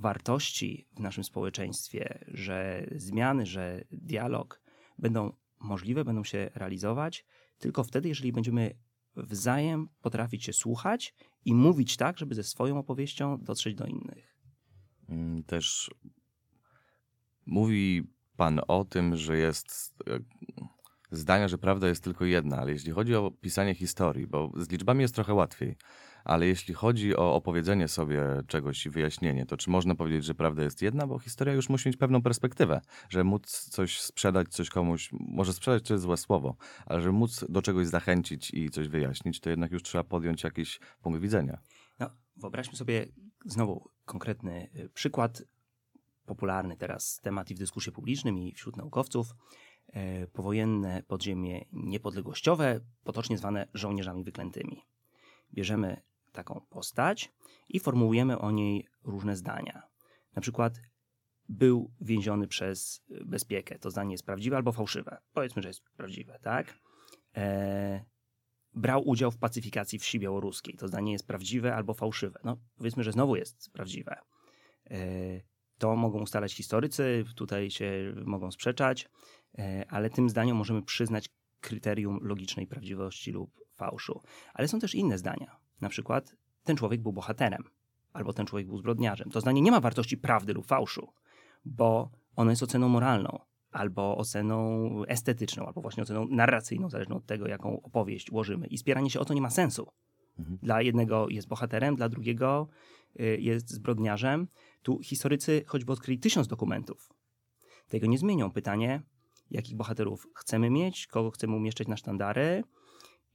wartości 0.00 0.88
w 0.96 1.00
naszym 1.00 1.24
społeczeństwie, 1.24 2.24
że 2.28 2.86
zmiany, 2.96 3.46
że 3.46 3.84
dialog 3.90 4.60
będą 4.98 5.32
możliwe, 5.60 6.04
będą 6.04 6.24
się 6.24 6.50
realizować 6.54 7.24
tylko 7.58 7.84
wtedy, 7.84 8.08
jeżeli 8.08 8.32
będziemy 8.32 8.74
wzajem 9.16 9.88
potrafić 10.00 10.44
się 10.44 10.52
słuchać 10.52 11.14
i 11.44 11.54
mówić 11.54 11.96
tak, 11.96 12.18
żeby 12.18 12.34
ze 12.34 12.42
swoją 12.42 12.78
opowieścią 12.78 13.38
dotrzeć 13.38 13.74
do 13.74 13.86
innych. 13.86 14.36
Mm, 15.08 15.42
Też 15.42 15.90
mówi 17.46 18.02
pan 18.36 18.60
o 18.68 18.84
tym, 18.84 19.16
że 19.16 19.38
jest 19.38 19.94
e, 20.08 20.18
zdania, 21.10 21.48
że 21.48 21.58
prawda 21.58 21.88
jest 21.88 22.04
tylko 22.04 22.24
jedna, 22.24 22.56
ale 22.56 22.72
jeśli 22.72 22.92
chodzi 22.92 23.14
o 23.14 23.30
pisanie 23.30 23.74
historii, 23.74 24.26
bo 24.26 24.52
z 24.56 24.70
liczbami 24.70 25.02
jest 25.02 25.14
trochę 25.14 25.34
łatwiej, 25.34 25.76
ale 26.24 26.46
jeśli 26.46 26.74
chodzi 26.74 27.16
o 27.16 27.34
opowiedzenie 27.34 27.88
sobie 27.88 28.22
czegoś 28.46 28.86
i 28.86 28.90
wyjaśnienie, 28.90 29.46
to 29.46 29.56
czy 29.56 29.70
można 29.70 29.94
powiedzieć, 29.94 30.24
że 30.24 30.34
prawda 30.34 30.62
jest 30.62 30.82
jedna, 30.82 31.06
bo 31.06 31.18
historia 31.18 31.54
już 31.54 31.68
musi 31.68 31.88
mieć 31.88 31.96
pewną 31.96 32.22
perspektywę, 32.22 32.80
że 33.08 33.24
móc 33.24 33.68
coś 33.70 34.00
sprzedać, 34.00 34.48
coś 34.48 34.70
komuś, 34.70 35.10
może 35.12 35.52
sprzedać 35.52 35.82
to 35.82 35.94
jest 35.94 36.02
złe 36.04 36.16
słowo, 36.16 36.56
ale 36.86 37.00
żeby 37.00 37.12
móc 37.12 37.44
do 37.48 37.62
czegoś 37.62 37.86
zachęcić 37.86 38.50
i 38.54 38.70
coś 38.70 38.88
wyjaśnić, 38.88 39.40
to 39.40 39.50
jednak 39.50 39.72
już 39.72 39.82
trzeba 39.82 40.04
podjąć 40.04 40.44
jakiś 40.44 40.80
punkt 41.02 41.20
widzenia. 41.20 41.58
No, 41.98 42.10
wyobraźmy 42.36 42.76
sobie 42.76 43.06
znowu 43.44 43.90
konkretny 44.04 44.70
y, 44.76 44.88
przykład, 44.94 45.42
popularny 46.26 46.76
teraz 46.76 47.20
temat 47.22 47.50
i 47.50 47.54
w 47.54 47.58
dyskursie 47.58 47.92
publicznym 47.92 48.38
i 48.38 48.54
wśród 48.54 48.76
naukowców. 48.76 49.34
E, 49.92 50.26
Powojenne 50.26 51.02
podziemie 51.02 51.64
niepodległościowe, 51.72 52.80
potocznie 53.04 53.38
zwane 53.38 53.68
żołnierzami 53.74 54.24
wyklętymi. 54.24 54.82
Bierzemy 55.54 56.02
taką 56.32 56.60
postać 56.68 57.32
i 57.68 57.80
formułujemy 57.80 58.38
o 58.38 58.50
niej 58.50 58.88
różne 59.04 59.36
zdania. 59.36 59.82
Na 60.36 60.42
przykład 60.42 60.80
był 61.48 61.90
więziony 62.00 62.46
przez 62.46 63.04
bezpiekę. 63.24 63.78
To 63.78 63.90
zdanie 63.90 64.12
jest 64.12 64.26
prawdziwe 64.26 64.56
albo 64.56 64.72
fałszywe. 64.72 65.18
Powiedzmy, 65.32 65.62
że 65.62 65.68
jest 65.68 65.82
prawdziwe, 65.96 66.38
tak? 66.42 66.78
E, 67.36 68.04
brał 68.74 69.08
udział 69.08 69.30
w 69.30 69.38
pacyfikacji 69.38 69.98
wsi 69.98 70.18
białoruskiej. 70.18 70.76
To 70.76 70.88
zdanie 70.88 71.12
jest 71.12 71.26
prawdziwe 71.26 71.74
albo 71.74 71.94
fałszywe. 71.94 72.40
No, 72.44 72.56
powiedzmy, 72.76 73.04
że 73.04 73.12
znowu 73.12 73.36
jest 73.36 73.70
prawdziwe. 73.72 74.16
E, 74.90 74.96
to 75.78 75.96
mogą 75.96 76.20
ustalać 76.20 76.54
historycy, 76.54 77.24
tutaj 77.36 77.70
się 77.70 78.14
mogą 78.24 78.50
sprzeczać, 78.50 79.08
e, 79.58 79.84
ale 79.88 80.10
tym 80.10 80.28
zdaniom 80.28 80.56
możemy 80.56 80.82
przyznać 80.82 81.28
kryterium 81.60 82.18
logicznej 82.22 82.66
prawdziwości 82.66 83.32
lub 83.32 83.50
fałszu. 83.76 84.22
Ale 84.54 84.68
są 84.68 84.80
też 84.80 84.94
inne 84.94 85.18
zdania. 85.18 85.56
Na 85.80 85.88
przykład 85.88 86.36
ten 86.64 86.76
człowiek 86.76 87.02
był 87.02 87.12
bohaterem, 87.12 87.64
albo 88.12 88.32
ten 88.32 88.46
człowiek 88.46 88.66
był 88.66 88.78
zbrodniarzem. 88.78 89.30
To 89.30 89.40
zdanie 89.40 89.60
nie 89.60 89.70
ma 89.70 89.80
wartości 89.80 90.16
prawdy 90.16 90.52
lub 90.54 90.66
fałszu, 90.66 91.12
bo 91.64 92.10
ono 92.36 92.50
jest 92.50 92.62
oceną 92.62 92.88
moralną, 92.88 93.38
albo 93.70 94.16
oceną 94.16 94.90
estetyczną, 95.08 95.66
albo 95.66 95.80
właśnie 95.80 96.02
oceną 96.02 96.28
narracyjną, 96.28 96.90
zależną 96.90 97.16
od 97.16 97.26
tego, 97.26 97.48
jaką 97.48 97.82
opowieść 97.82 98.30
ułożymy. 98.30 98.66
I 98.66 98.78
spieranie 98.78 99.10
się 99.10 99.20
o 99.20 99.24
to 99.24 99.34
nie 99.34 99.42
ma 99.42 99.50
sensu. 99.50 99.88
Mhm. 100.38 100.58
Dla 100.62 100.82
jednego 100.82 101.28
jest 101.28 101.48
bohaterem, 101.48 101.96
dla 101.96 102.08
drugiego 102.08 102.68
y, 103.20 103.38
jest 103.40 103.70
zbrodniarzem. 103.70 104.48
Tu 104.84 104.98
historycy 105.02 105.62
choćby 105.66 105.92
odkryli 105.92 106.18
tysiąc 106.18 106.48
dokumentów. 106.48 107.12
Tego 107.88 108.06
nie 108.06 108.18
zmienią. 108.18 108.50
Pytanie, 108.50 109.02
jakich 109.50 109.76
bohaterów 109.76 110.26
chcemy 110.34 110.70
mieć, 110.70 111.06
kogo 111.06 111.30
chcemy 111.30 111.56
umieszczać 111.56 111.88
na 111.88 111.96
sztandary 111.96 112.64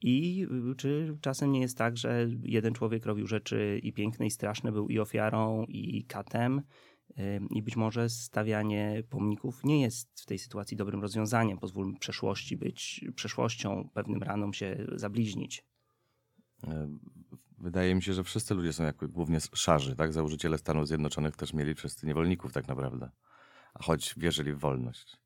i 0.02 0.46
y, 0.72 0.76
czy 0.76 1.18
czasem 1.22 1.52
nie 1.52 1.62
jest 1.62 1.78
tak, 1.78 1.98
że 1.98 2.28
jeden 2.44 2.74
człowiek 2.74 3.06
robił 3.06 3.28
rzeczy 3.28 3.80
i 3.84 3.94
piękne, 3.94 4.26
i 4.26 4.32
straszne, 4.32 4.72
był 4.72 4.90
i 4.90 5.00
ofiarą, 5.00 5.66
i 5.68 6.06
katem, 6.06 6.62
Ym, 7.18 7.50
I 7.50 7.62
być 7.62 7.76
może 7.76 8.10
stawianie 8.10 9.04
pomników 9.10 9.64
nie 9.64 9.82
jest 9.82 10.22
w 10.22 10.26
tej 10.26 10.40
sytuacji 10.40 10.78
dobrym 10.78 11.02
rozwiązaniem. 11.02 11.58
Pozwólmy 11.58 12.00
przeszłości 12.00 12.58
być 12.58 13.06
przeszłością, 13.16 13.90
pewnym 13.94 14.24
ranom 14.24 14.54
się 14.54 14.86
zabliźnić. 14.96 15.64
Wydaje 17.62 17.96
mi 17.96 18.04
się, 18.04 18.14
że 18.14 18.24
wszyscy 18.24 18.54
ludzie 18.54 18.74
są 18.74 18.84
jakby 18.84 19.08
głównie 19.08 19.40
szarzy, 19.54 19.96
tak? 19.96 20.14
Założyciele 20.14 20.58
Stanów 20.58 20.88
Zjednoczonych 20.88 21.36
też 21.36 21.54
mieli 21.54 21.76
wszyscy 21.76 22.08
niewolników 22.08 22.54
tak 22.54 22.68
naprawdę, 22.68 23.10
a 23.74 23.84
choć 23.84 24.14
wierzyli 24.18 24.54
w 24.54 24.60
wolność. 24.60 25.18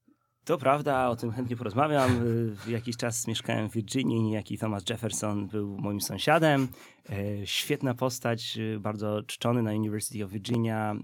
To 0.45 0.57
prawda, 0.57 1.09
o 1.09 1.15
tym 1.15 1.31
chętnie 1.31 1.55
porozmawiam. 1.55 2.27
Y, 2.67 2.71
Jakiś 2.71 2.97
czas 2.97 3.27
mieszkałem 3.27 3.69
w 3.69 3.73
Virginii, 3.73 4.21
niejaki 4.21 4.57
Thomas 4.57 4.89
Jefferson 4.89 5.47
był 5.47 5.77
moim 5.77 6.01
sąsiadem. 6.01 6.67
E, 7.09 7.47
Świetna 7.47 7.93
postać, 7.93 8.57
y, 8.57 8.79
bardzo 8.79 9.23
czczony 9.23 9.63
na 9.63 9.71
University 9.71 10.25
of 10.25 10.31
Virginia, 10.31 10.95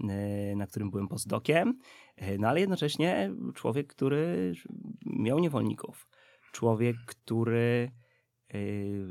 y, 0.52 0.56
na 0.56 0.66
którym 0.66 0.90
byłem 0.90 1.08
postdokiem. 1.08 1.78
No 2.38 2.48
ale 2.48 2.60
jednocześnie 2.60 3.30
człowiek, 3.54 3.86
który 3.86 4.52
miał 5.06 5.38
niewolników. 5.38 6.08
Człowiek, 6.52 6.96
który 7.06 7.90
y, 7.90 7.99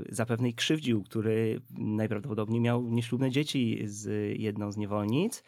zapewne 0.10 0.50
ich 0.50 0.56
krzywdził, 0.56 1.04
który 1.04 1.62
najprawdopodobniej 1.78 2.62
miał 2.62 2.90
nieślubne 2.90 3.32
dzieci 3.32 3.82
z 3.86 4.38
jedną 4.40 4.72
z 4.72 4.78
niewolnic. 4.78 5.44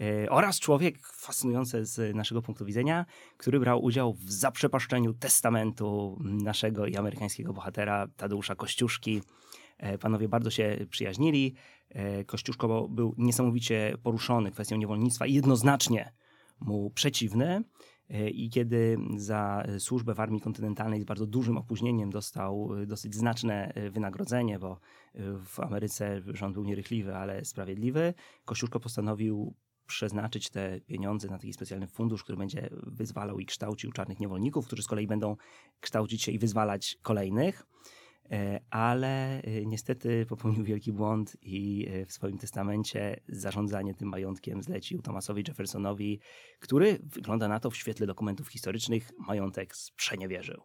E, 0.00 0.30
Oraz 0.30 0.60
człowiek, 0.60 0.98
fascynujące 1.06 1.84
z 1.84 2.14
naszego 2.14 2.42
punktu 2.42 2.64
widzenia, 2.64 3.06
który 3.36 3.60
brał 3.60 3.84
udział 3.84 4.14
w 4.14 4.32
zaprzepaszczeniu 4.32 5.14
testamentu 5.14 6.18
naszego 6.20 6.86
i 6.86 6.96
amerykańskiego 6.96 7.52
bohatera 7.52 8.06
Tadeusza 8.16 8.54
Kościuszki. 8.54 9.22
E, 9.78 9.98
Panowie 9.98 10.28
bardzo 10.28 10.50
się 10.50 10.86
przyjaźnili. 10.90 11.54
E, 11.88 12.24
Kościuszko 12.24 12.88
był 12.88 13.14
niesamowicie 13.18 13.94
poruszony 14.02 14.50
kwestią 14.50 14.76
niewolnictwa 14.76 15.26
i 15.26 15.34
jednoznacznie 15.34 16.12
mu 16.60 16.90
przeciwny. 16.90 17.62
E, 18.10 18.30
I 18.30 18.50
kiedy 18.50 18.98
za 19.16 19.64
służbę 19.78 20.14
w 20.14 20.20
Armii 20.20 20.40
Kontynentalnej 20.40 21.00
z 21.00 21.04
bardzo 21.04 21.26
dużym 21.26 21.56
opóźnieniem 21.56 22.10
dostał 22.10 22.70
e, 22.82 22.86
dosyć 22.86 23.14
znaczne 23.14 23.72
e, 23.74 23.90
wynagrodzenie, 23.90 24.58
bo 24.58 24.80
w 25.46 25.60
Ameryce 25.60 26.22
rząd 26.26 26.54
był 26.54 26.64
nierychliwy, 26.64 27.16
ale 27.16 27.44
sprawiedliwy, 27.44 28.14
Kościuszko 28.44 28.80
postanowił 28.80 29.54
przeznaczyć 29.86 30.50
te 30.50 30.80
pieniądze 30.80 31.28
na 31.28 31.38
taki 31.38 31.52
specjalny 31.52 31.86
fundusz, 31.86 32.22
który 32.22 32.38
będzie 32.38 32.70
wyzwalał 32.72 33.38
i 33.38 33.46
kształcił 33.46 33.92
czarnych 33.92 34.20
niewolników, 34.20 34.66
którzy 34.66 34.82
z 34.82 34.86
kolei 34.86 35.06
będą 35.06 35.36
kształcić 35.80 36.22
się 36.22 36.32
i 36.32 36.38
wyzwalać 36.38 36.98
kolejnych. 37.02 37.66
E, 38.30 38.60
Ale 38.70 39.42
e, 39.42 39.66
niestety 39.66 40.26
popełnił 40.26 40.64
wielki 40.64 40.92
błąd 40.92 41.36
i 41.42 41.88
e, 41.90 42.06
w 42.06 42.12
swoim 42.12 42.38
testamencie 42.38 43.20
zarządzanie 43.28 43.94
tym 43.94 44.08
majątkiem 44.08 44.62
zlecił 44.62 45.02
Thomasowi 45.02 45.44
Jeffersonowi, 45.48 46.20
który 46.60 46.98
wygląda 47.02 47.48
na 47.48 47.60
to 47.60 47.70
w 47.70 47.76
świetle 47.76 48.06
dokumentów 48.06 48.48
historycznych 48.48 49.10
majątek 49.18 49.76
sprzeniewierzył. 49.76 50.62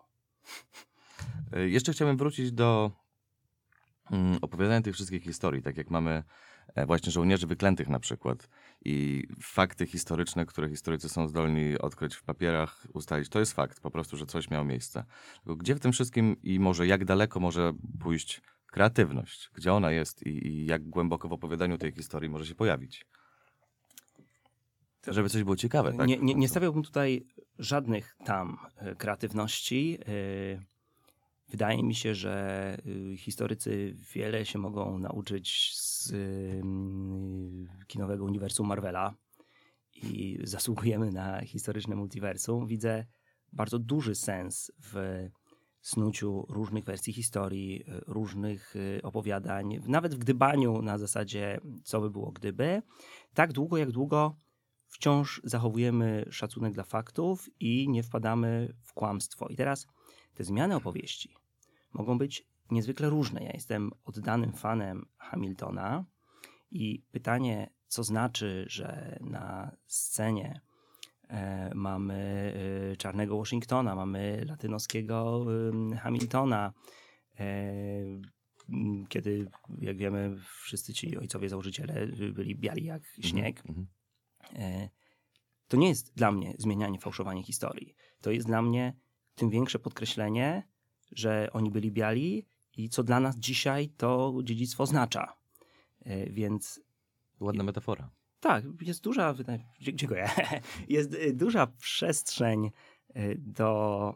Jeszcze 1.51 1.93
chciałbym 1.93 2.17
wrócić 2.17 2.51
do 2.51 2.91
mm, 4.11 4.37
opowiadania 4.41 4.81
tych 4.81 4.93
wszystkich 4.93 5.23
historii, 5.23 5.61
tak 5.61 5.77
jak 5.77 5.89
mamy 5.89 6.23
właśnie 6.87 7.11
żołnierzy 7.11 7.47
wyklętych 7.47 7.89
na 7.89 7.99
przykład 7.99 8.49
i 8.85 9.27
fakty 9.41 9.85
historyczne, 9.87 10.45
które 10.45 10.69
historycy 10.69 11.09
są 11.09 11.27
zdolni 11.27 11.77
odkryć 11.77 12.15
w 12.15 12.23
papierach, 12.23 12.87
ustalić. 12.93 13.29
To 13.29 13.39
jest 13.39 13.53
fakt 13.53 13.79
po 13.79 13.91
prostu, 13.91 14.17
że 14.17 14.25
coś 14.25 14.49
miało 14.49 14.65
miejsce. 14.65 15.03
Tylko 15.35 15.55
gdzie 15.55 15.75
w 15.75 15.79
tym 15.79 15.91
wszystkim 15.91 16.35
i 16.43 16.59
może 16.59 16.87
jak 16.87 17.05
daleko 17.05 17.39
może 17.39 17.73
pójść 17.99 18.41
kreatywność? 18.71 19.49
Gdzie 19.53 19.73
ona 19.73 19.91
jest 19.91 20.23
i, 20.27 20.47
i 20.47 20.65
jak 20.65 20.83
głęboko 20.89 21.27
w 21.27 21.33
opowiadaniu 21.33 21.77
tej 21.77 21.91
historii 21.91 22.29
może 22.29 22.45
się 22.45 22.55
pojawić? 22.55 23.05
Żeby 25.07 25.29
coś 25.29 25.43
było 25.43 25.55
ciekawe, 25.55 25.93
tak? 25.93 26.07
Nie, 26.07 26.17
nie, 26.17 26.33
nie 26.33 26.47
stawiałbym 26.47 26.83
tutaj 26.83 27.25
żadnych 27.59 28.17
tam 28.25 28.57
e, 28.75 28.95
kreatywności. 28.95 29.97
E, 30.01 30.70
Wydaje 31.51 31.83
mi 31.83 31.95
się, 31.95 32.15
że 32.15 32.77
y, 33.13 33.17
historycy 33.17 33.95
wiele 34.13 34.45
się 34.45 34.59
mogą 34.59 34.99
nauczyć 34.99 35.71
z 35.75 36.11
ym, 36.11 37.67
kinowego 37.87 38.25
uniwersum 38.25 38.67
Marvela 38.67 39.13
i 39.93 40.39
zasługujemy 40.43 41.11
na 41.11 41.41
historyczne 41.45 41.95
multiversum. 41.95 42.67
Widzę 42.67 43.05
bardzo 43.53 43.79
duży 43.79 44.15
sens 44.15 44.71
w 44.79 45.27
snuciu 45.81 46.45
różnych 46.49 46.85
wersji 46.85 47.13
historii, 47.13 47.81
y, 47.81 48.01
różnych 48.07 48.75
y, 48.75 48.99
opowiadań, 49.03 49.79
nawet 49.87 50.15
w 50.15 50.17
gdybaniu 50.17 50.81
na 50.81 50.97
zasadzie 50.97 51.59
co 51.83 52.01
by 52.01 52.09
było 52.09 52.31
gdyby, 52.31 52.81
tak 53.33 53.53
długo 53.53 53.77
jak 53.77 53.91
długo 53.91 54.35
wciąż 54.87 55.41
zachowujemy 55.43 56.25
szacunek 56.29 56.73
dla 56.73 56.83
faktów 56.83 57.49
i 57.59 57.89
nie 57.89 58.03
wpadamy 58.03 58.73
w 58.81 58.93
kłamstwo. 58.93 59.47
I 59.47 59.55
teraz 59.55 59.87
te 60.33 60.43
zmiany 60.43 60.75
opowieści 60.75 61.40
mogą 61.93 62.17
być 62.17 62.47
niezwykle 62.71 63.09
różne. 63.09 63.43
Ja 63.43 63.51
jestem 63.53 63.91
oddanym 64.05 64.53
fanem 64.53 65.05
Hamiltona 65.17 66.05
i 66.71 67.03
pytanie, 67.11 67.69
co 67.87 68.03
znaczy, 68.03 68.65
że 68.67 69.19
na 69.21 69.71
scenie 69.85 70.61
e, 71.29 71.71
mamy 71.75 72.53
e, 72.91 72.95
czarnego 72.95 73.37
Washingtona, 73.37 73.95
mamy 73.95 74.45
latynoskiego 74.45 75.45
Hamiltona, 75.99 76.73
e, 77.39 77.63
kiedy, 79.09 79.47
jak 79.77 79.97
wiemy, 79.97 80.37
wszyscy 80.63 80.93
ci 80.93 81.17
ojcowie 81.17 81.49
założyciele 81.49 82.07
byli 82.07 82.55
biali 82.55 82.85
jak 82.85 83.03
śnieg. 83.21 83.63
Mhm. 83.69 83.87
To 85.67 85.77
nie 85.77 85.89
jest 85.89 86.13
dla 86.15 86.31
mnie 86.31 86.53
zmienianie, 86.57 86.99
fałszowanie 86.99 87.43
historii. 87.43 87.95
To 88.21 88.31
jest 88.31 88.47
dla 88.47 88.61
mnie 88.61 88.95
tym 89.35 89.49
większe 89.49 89.79
podkreślenie, 89.79 90.70
że 91.11 91.47
oni 91.53 91.71
byli 91.71 91.91
biali 91.91 92.45
i 92.77 92.89
co 92.89 93.03
dla 93.03 93.19
nas 93.19 93.37
dzisiaj 93.37 93.89
to 93.89 94.33
dziedzictwo 94.43 94.83
oznacza. 94.83 95.33
E, 96.05 96.29
Więc 96.29 96.81
Ładna 97.39 97.63
metafora. 97.63 98.09
tak, 98.39 98.63
jest 98.81 99.03
duża, 99.03 99.35
dziękuję, 99.81 100.29
jest 100.89 101.13
y, 101.13 101.33
duża 101.33 101.67
przestrzeń 101.67 102.71
y, 103.15 103.35
do 103.39 104.15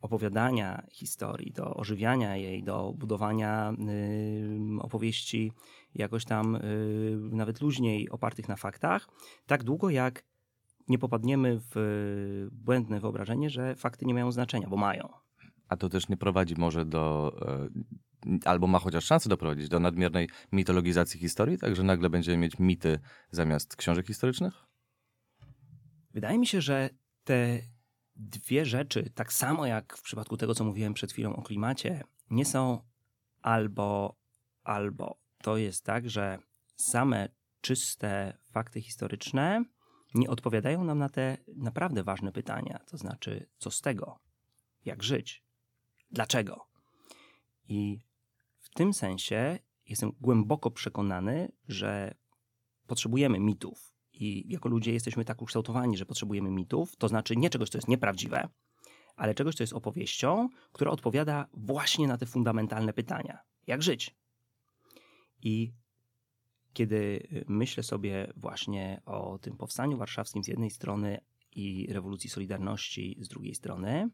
opowiadania 0.00 0.86
historii, 0.92 1.52
do 1.52 1.74
ożywiania 1.74 2.36
jej, 2.36 2.62
do 2.62 2.92
budowania 2.96 3.72
opowieści 4.80 5.52
jakoś 5.94 6.24
tam 6.24 6.56
y, 6.56 6.60
nawet 7.32 7.60
luźniej 7.60 8.10
opartych 8.10 8.48
na 8.48 8.56
faktach, 8.56 9.08
tak 9.46 9.64
długo 9.64 9.90
jak 9.90 10.24
nie 10.88 10.98
popadniemy 10.98 11.60
w 11.70 11.76
y, 11.76 12.48
błędne 12.52 13.00
wyobrażenie, 13.00 13.50
że 13.50 13.74
fakty 13.76 14.06
nie 14.06 14.14
mają 14.14 14.32
znaczenia, 14.32 14.68
bo 14.68 14.76
mają. 14.76 15.08
A 15.68 15.76
to 15.76 15.88
też 15.88 16.08
nie 16.08 16.16
prowadzi 16.16 16.54
może 16.58 16.84
do, 16.84 17.36
e, 17.42 18.38
albo 18.44 18.66
ma 18.66 18.78
chociaż 18.78 19.04
szansę 19.04 19.28
doprowadzić 19.28 19.68
do 19.68 19.80
nadmiernej 19.80 20.28
mitologizacji 20.52 21.20
historii, 21.20 21.58
tak 21.58 21.76
że 21.76 21.82
nagle 21.82 22.10
będziemy 22.10 22.36
mieć 22.36 22.58
mity 22.58 22.98
zamiast 23.30 23.76
książek 23.76 24.06
historycznych? 24.06 24.54
Wydaje 26.14 26.38
mi 26.38 26.46
się, 26.46 26.60
że 26.60 26.90
te 27.24 27.60
dwie 28.16 28.66
rzeczy, 28.66 29.10
tak 29.14 29.32
samo 29.32 29.66
jak 29.66 29.96
w 29.96 30.02
przypadku 30.02 30.36
tego, 30.36 30.54
co 30.54 30.64
mówiłem 30.64 30.94
przed 30.94 31.12
chwilą 31.12 31.36
o 31.36 31.42
klimacie, 31.42 32.04
nie 32.30 32.44
są 32.44 32.80
albo, 33.42 34.16
albo. 34.64 35.18
To 35.42 35.56
jest 35.56 35.84
tak, 35.84 36.10
że 36.10 36.38
same 36.76 37.28
czyste 37.60 38.38
fakty 38.50 38.80
historyczne 38.80 39.64
nie 40.14 40.30
odpowiadają 40.30 40.84
nam 40.84 40.98
na 40.98 41.08
te 41.08 41.36
naprawdę 41.56 42.04
ważne 42.04 42.32
pytania. 42.32 42.78
To 42.86 42.96
znaczy, 42.96 43.48
co 43.58 43.70
z 43.70 43.80
tego? 43.80 44.18
Jak 44.84 45.02
żyć? 45.02 45.45
Dlaczego? 46.10 46.66
I 47.68 47.98
w 48.58 48.70
tym 48.70 48.94
sensie 48.94 49.58
jestem 49.86 50.12
głęboko 50.20 50.70
przekonany, 50.70 51.52
że 51.68 52.14
potrzebujemy 52.86 53.40
mitów. 53.40 53.92
I 54.12 54.52
jako 54.52 54.68
ludzie 54.68 54.92
jesteśmy 54.92 55.24
tak 55.24 55.42
ukształtowani, 55.42 55.96
że 55.96 56.06
potrzebujemy 56.06 56.50
mitów, 56.50 56.96
to 56.96 57.08
znaczy 57.08 57.36
nie 57.36 57.50
czegoś, 57.50 57.68
co 57.68 57.78
jest 57.78 57.88
nieprawdziwe, 57.88 58.48
ale 59.16 59.34
czegoś, 59.34 59.54
co 59.54 59.62
jest 59.62 59.72
opowieścią, 59.72 60.48
która 60.72 60.90
odpowiada 60.90 61.46
właśnie 61.52 62.08
na 62.08 62.18
te 62.18 62.26
fundamentalne 62.26 62.92
pytania. 62.92 63.38
Jak 63.66 63.82
żyć? 63.82 64.14
I 65.42 65.72
kiedy 66.72 67.28
myślę 67.48 67.82
sobie 67.82 68.32
właśnie 68.36 69.02
o 69.04 69.38
tym 69.38 69.56
powstaniu 69.56 69.96
warszawskim 69.98 70.44
z 70.44 70.48
jednej 70.48 70.70
strony 70.70 71.20
i 71.52 71.86
rewolucji 71.92 72.30
Solidarności 72.30 73.16
z 73.20 73.28
drugiej 73.28 73.54
strony, 73.54 74.10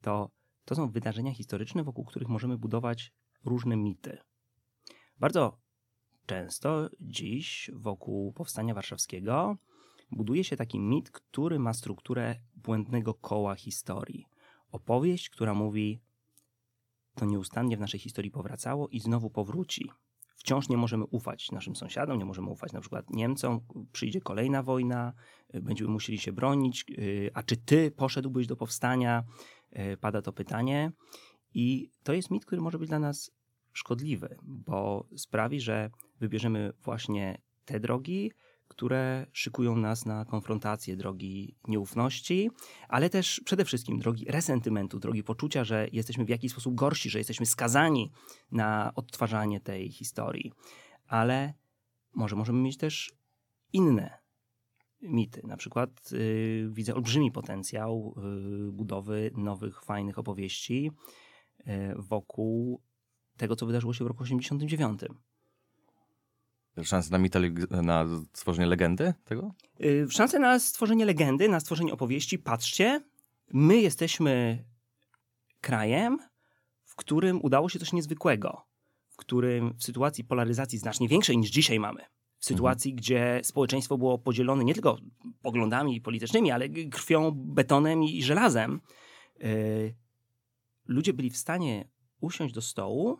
to 0.00 0.30
to 0.66 0.74
są 0.74 0.90
wydarzenia 0.90 1.34
historyczne, 1.34 1.84
wokół 1.84 2.04
których 2.04 2.28
możemy 2.28 2.58
budować 2.58 3.12
różne 3.44 3.76
mity. 3.76 4.18
Bardzo 5.18 5.58
często 6.26 6.90
dziś 7.00 7.70
wokół 7.74 8.32
powstania 8.32 8.74
warszawskiego 8.74 9.56
buduje 10.10 10.44
się 10.44 10.56
taki 10.56 10.80
mit, 10.80 11.10
który 11.10 11.58
ma 11.58 11.72
strukturę 11.72 12.36
błędnego 12.54 13.14
koła 13.14 13.54
historii. 13.54 14.26
Opowieść, 14.72 15.30
która 15.30 15.54
mówi, 15.54 16.00
to 17.14 17.24
nieustannie 17.24 17.76
w 17.76 17.80
naszej 17.80 18.00
historii 18.00 18.30
powracało 18.30 18.88
i 18.88 19.00
znowu 19.00 19.30
powróci. 19.30 19.90
Wciąż 20.36 20.68
nie 20.68 20.76
możemy 20.76 21.04
ufać 21.04 21.50
naszym 21.50 21.76
sąsiadom, 21.76 22.18
nie 22.18 22.24
możemy 22.24 22.50
ufać 22.50 22.72
na 22.72 22.80
przykład 22.80 23.10
Niemcom. 23.10 23.60
Przyjdzie 23.92 24.20
kolejna 24.20 24.62
wojna, 24.62 25.12
będziemy 25.62 25.90
musieli 25.90 26.18
się 26.18 26.32
bronić. 26.32 26.84
A 27.34 27.42
czy 27.42 27.56
ty 27.56 27.90
poszedłbyś 27.90 28.46
do 28.46 28.56
powstania? 28.56 29.24
Pada 30.00 30.22
to 30.22 30.32
pytanie. 30.32 30.92
I 31.54 31.90
to 32.02 32.12
jest 32.12 32.30
mit, 32.30 32.44
który 32.44 32.62
może 32.62 32.78
być 32.78 32.88
dla 32.88 32.98
nas 32.98 33.30
szkodliwy, 33.72 34.36
bo 34.42 35.08
sprawi, 35.16 35.60
że 35.60 35.90
wybierzemy 36.20 36.72
właśnie 36.84 37.38
te 37.64 37.80
drogi, 37.80 38.32
które 38.68 39.26
szykują 39.32 39.76
nas 39.76 40.06
na 40.06 40.24
konfrontację, 40.24 40.96
drogi 40.96 41.56
nieufności, 41.68 42.50
ale 42.88 43.10
też 43.10 43.40
przede 43.44 43.64
wszystkim 43.64 43.98
drogi 43.98 44.24
resentymentu, 44.24 44.98
drogi 44.98 45.24
poczucia, 45.24 45.64
że 45.64 45.88
jesteśmy 45.92 46.24
w 46.24 46.28
jakiś 46.28 46.52
sposób 46.52 46.74
gorsi, 46.74 47.10
że 47.10 47.18
jesteśmy 47.18 47.46
skazani 47.46 48.12
na 48.52 48.92
odtwarzanie 48.94 49.60
tej 49.60 49.90
historii. 49.90 50.52
Ale 51.06 51.54
może 52.14 52.36
możemy 52.36 52.58
mieć 52.58 52.76
też 52.76 53.12
inne 53.72 54.25
mity. 55.02 55.42
Na 55.46 55.56
przykład 55.56 56.12
yy, 56.12 56.68
widzę 56.70 56.94
olbrzymi 56.94 57.32
potencjał 57.32 58.14
yy, 58.66 58.72
budowy 58.72 59.30
nowych, 59.36 59.82
fajnych 59.82 60.18
opowieści 60.18 60.90
yy, 61.66 61.94
wokół 61.96 62.80
tego, 63.36 63.56
co 63.56 63.66
wydarzyło 63.66 63.94
się 63.94 64.04
w 64.04 64.06
roku 64.06 64.22
89. 64.22 65.00
Szanse 66.82 67.10
na, 67.10 67.18
mitolog- 67.18 67.82
na 67.82 68.04
stworzenie 68.32 68.66
legendy 68.66 69.14
tego? 69.24 69.54
Yy, 69.78 70.06
szanse 70.10 70.38
na 70.38 70.58
stworzenie 70.58 71.04
legendy, 71.04 71.48
na 71.48 71.60
stworzenie 71.60 71.92
opowieści. 71.92 72.38
Patrzcie, 72.38 73.00
my 73.52 73.80
jesteśmy 73.80 74.64
krajem, 75.60 76.18
w 76.84 76.96
którym 76.96 77.40
udało 77.42 77.68
się 77.68 77.78
coś 77.78 77.92
niezwykłego, 77.92 78.66
w 79.08 79.16
którym 79.16 79.74
w 79.78 79.84
sytuacji 79.84 80.24
polaryzacji 80.24 80.78
znacznie 80.78 81.08
większej 81.08 81.38
niż 81.38 81.50
dzisiaj 81.50 81.80
mamy, 81.80 82.04
w 82.38 82.44
sytuacji, 82.44 82.90
mhm. 82.90 82.96
gdzie 82.96 83.40
społeczeństwo 83.44 83.98
było 83.98 84.18
podzielone 84.18 84.64
nie 84.64 84.74
tylko 84.74 84.98
poglądami 85.42 86.00
politycznymi, 86.00 86.50
ale 86.50 86.68
krwią, 86.68 87.32
betonem 87.34 88.04
i 88.04 88.22
żelazem, 88.22 88.80
yy, 89.38 89.94
ludzie 90.86 91.12
byli 91.12 91.30
w 91.30 91.36
stanie 91.36 91.88
usiąść 92.20 92.54
do 92.54 92.60
stołu 92.60 93.18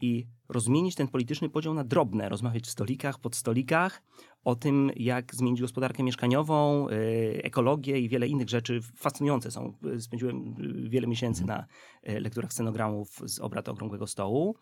i 0.00 0.26
rozmienić 0.48 0.94
ten 0.94 1.08
polityczny 1.08 1.48
podział 1.48 1.74
na 1.74 1.84
drobne, 1.84 2.28
rozmawiać 2.28 2.64
w 2.64 2.70
stolikach, 2.70 3.18
pod 3.18 3.36
stolikach, 3.36 4.02
o 4.44 4.54
tym, 4.54 4.90
jak 4.96 5.34
zmienić 5.34 5.60
gospodarkę 5.60 6.02
mieszkaniową, 6.02 6.88
yy, 6.88 6.96
ekologię 7.42 8.00
i 8.00 8.08
wiele 8.08 8.28
innych 8.28 8.48
rzeczy 8.48 8.80
fascynujące 8.96 9.50
są. 9.50 9.72
Spędziłem 9.98 10.54
y, 10.86 10.88
wiele 10.88 11.06
miesięcy 11.06 11.42
mhm. 11.42 11.64
na 12.02 12.20
lekturach 12.20 12.52
scenogramów 12.52 13.20
z 13.24 13.38
obrad 13.38 13.68
Okrągłego 13.68 14.06
Stołu. 14.06 14.56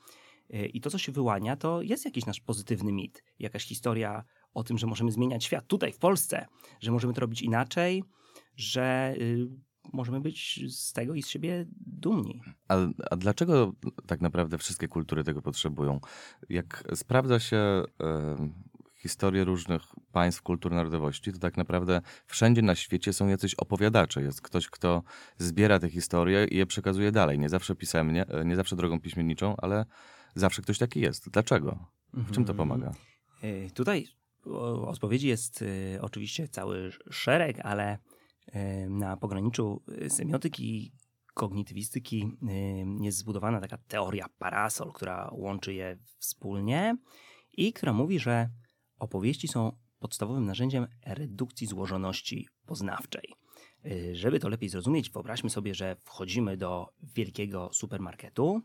Y, 0.50 0.66
I 0.66 0.80
to, 0.80 0.90
co 0.90 0.98
się 0.98 1.12
wyłania, 1.12 1.56
to 1.56 1.82
jest 1.82 2.04
jakiś 2.04 2.26
nasz 2.26 2.40
pozytywny 2.40 2.92
mit, 2.92 3.24
jakaś 3.38 3.64
historia 3.64 4.24
o 4.54 4.64
tym, 4.64 4.78
że 4.78 4.86
możemy 4.86 5.12
zmieniać 5.12 5.44
świat 5.44 5.66
tutaj, 5.66 5.92
w 5.92 5.98
Polsce, 5.98 6.46
że 6.80 6.92
możemy 6.92 7.14
to 7.14 7.20
robić 7.20 7.42
inaczej, 7.42 8.04
że 8.56 9.14
możemy 9.92 10.20
być 10.20 10.60
z 10.68 10.92
tego 10.92 11.14
i 11.14 11.22
z 11.22 11.28
siebie 11.28 11.66
dumni. 11.86 12.42
A, 12.68 12.76
a 13.10 13.16
dlaczego 13.16 13.72
tak 14.06 14.20
naprawdę 14.20 14.58
wszystkie 14.58 14.88
kultury 14.88 15.24
tego 15.24 15.42
potrzebują? 15.42 16.00
Jak 16.48 16.84
sprawdza 16.94 17.40
się 17.40 17.56
e, 17.56 17.84
historię 19.04 19.44
różnych 19.44 19.82
państw, 20.12 20.42
kultur, 20.42 20.72
narodowości, 20.72 21.32
to 21.32 21.38
tak 21.38 21.56
naprawdę 21.56 22.00
wszędzie 22.26 22.62
na 22.62 22.74
świecie 22.74 23.12
są 23.12 23.28
jacyś 23.28 23.54
opowiadacze. 23.54 24.22
Jest 24.22 24.42
ktoś, 24.42 24.68
kto 24.68 25.02
zbiera 25.38 25.78
te 25.78 25.90
historie 25.90 26.44
i 26.44 26.56
je 26.56 26.66
przekazuje 26.66 27.12
dalej. 27.12 27.38
Nie 27.38 27.48
zawsze 27.48 27.74
pisemnie, 27.74 28.26
e, 28.26 28.44
nie 28.44 28.56
zawsze 28.56 28.76
drogą 28.76 29.00
piśmienniczą, 29.00 29.54
ale 29.56 29.84
zawsze 30.34 30.62
ktoś 30.62 30.78
taki 30.78 31.00
jest. 31.00 31.30
Dlaczego? 31.30 31.86
W 32.12 32.32
czym 32.32 32.44
to 32.44 32.52
mhm. 32.52 32.56
pomaga? 32.56 32.94
E, 33.42 33.70
tutaj 33.70 34.08
odpowiedzi 34.86 35.28
jest 35.28 35.62
e, 35.62 36.02
oczywiście 36.02 36.48
cały 36.48 36.92
szereg, 37.10 37.60
ale 37.60 37.98
na 38.88 39.16
pograniczu 39.16 39.82
semiotyki 40.08 40.76
i 40.76 40.92
kognitywistyki 41.34 42.32
jest 43.00 43.18
zbudowana 43.18 43.60
taka 43.60 43.78
teoria 43.78 44.26
parasol, 44.38 44.92
która 44.92 45.30
łączy 45.32 45.74
je 45.74 45.98
wspólnie 46.18 46.96
i 47.52 47.72
która 47.72 47.92
mówi, 47.92 48.18
że 48.18 48.50
opowieści 48.98 49.48
są 49.48 49.72
podstawowym 49.98 50.46
narzędziem 50.46 50.86
redukcji 51.06 51.66
złożoności 51.66 52.48
poznawczej. 52.66 53.43
Y, 53.86 54.16
żeby 54.16 54.40
to 54.40 54.48
lepiej 54.48 54.68
zrozumieć, 54.68 55.10
wyobraźmy 55.10 55.50
sobie, 55.50 55.74
że 55.74 55.96
wchodzimy 56.04 56.56
do 56.56 56.88
wielkiego 57.02 57.70
supermarketu 57.72 58.62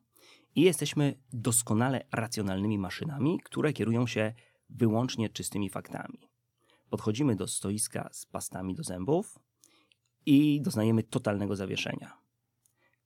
i 0.55 0.61
jesteśmy 0.61 1.19
doskonale 1.33 2.05
racjonalnymi 2.11 2.77
maszynami, 2.77 3.39
które 3.43 3.73
kierują 3.73 4.07
się 4.07 4.33
wyłącznie 4.69 5.29
czystymi 5.29 5.69
faktami. 5.69 6.29
Podchodzimy 6.89 7.35
do 7.35 7.47
stoiska 7.47 8.09
z 8.11 8.25
pastami 8.25 8.75
do 8.75 8.83
zębów, 8.83 9.39
i 10.25 10.61
doznajemy 10.61 11.03
totalnego 11.03 11.55
zawieszenia. 11.55 12.17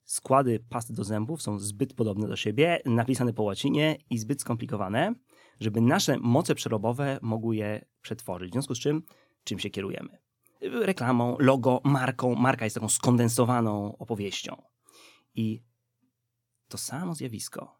Składy 0.05 0.59
past 0.69 0.93
do 0.93 1.03
zębów 1.03 1.41
są 1.41 1.59
zbyt 1.59 1.93
podobne 1.93 2.27
do 2.27 2.35
siebie, 2.35 2.81
napisane 2.85 3.33
po 3.33 3.43
łacinie 3.43 3.97
i 4.09 4.17
zbyt 4.17 4.41
skomplikowane, 4.41 5.13
żeby 5.59 5.81
nasze 5.81 6.17
moce 6.19 6.55
przerobowe 6.55 7.19
mogły 7.21 7.55
je 7.55 7.85
przetworzyć. 8.01 8.49
W 8.49 8.53
związku 8.53 8.75
z 8.75 8.79
czym, 8.79 9.03
czym 9.43 9.59
się 9.59 9.69
kierujemy? 9.69 10.22
Reklamą, 10.71 11.37
logo, 11.39 11.81
marką. 11.83 12.35
Marka 12.35 12.65
jest 12.65 12.73
taką 12.73 12.89
skondensowaną 12.89 13.97
opowieścią. 13.97 14.61
I 15.35 15.63
to 16.67 16.77
samo 16.77 17.15
zjawisko 17.15 17.79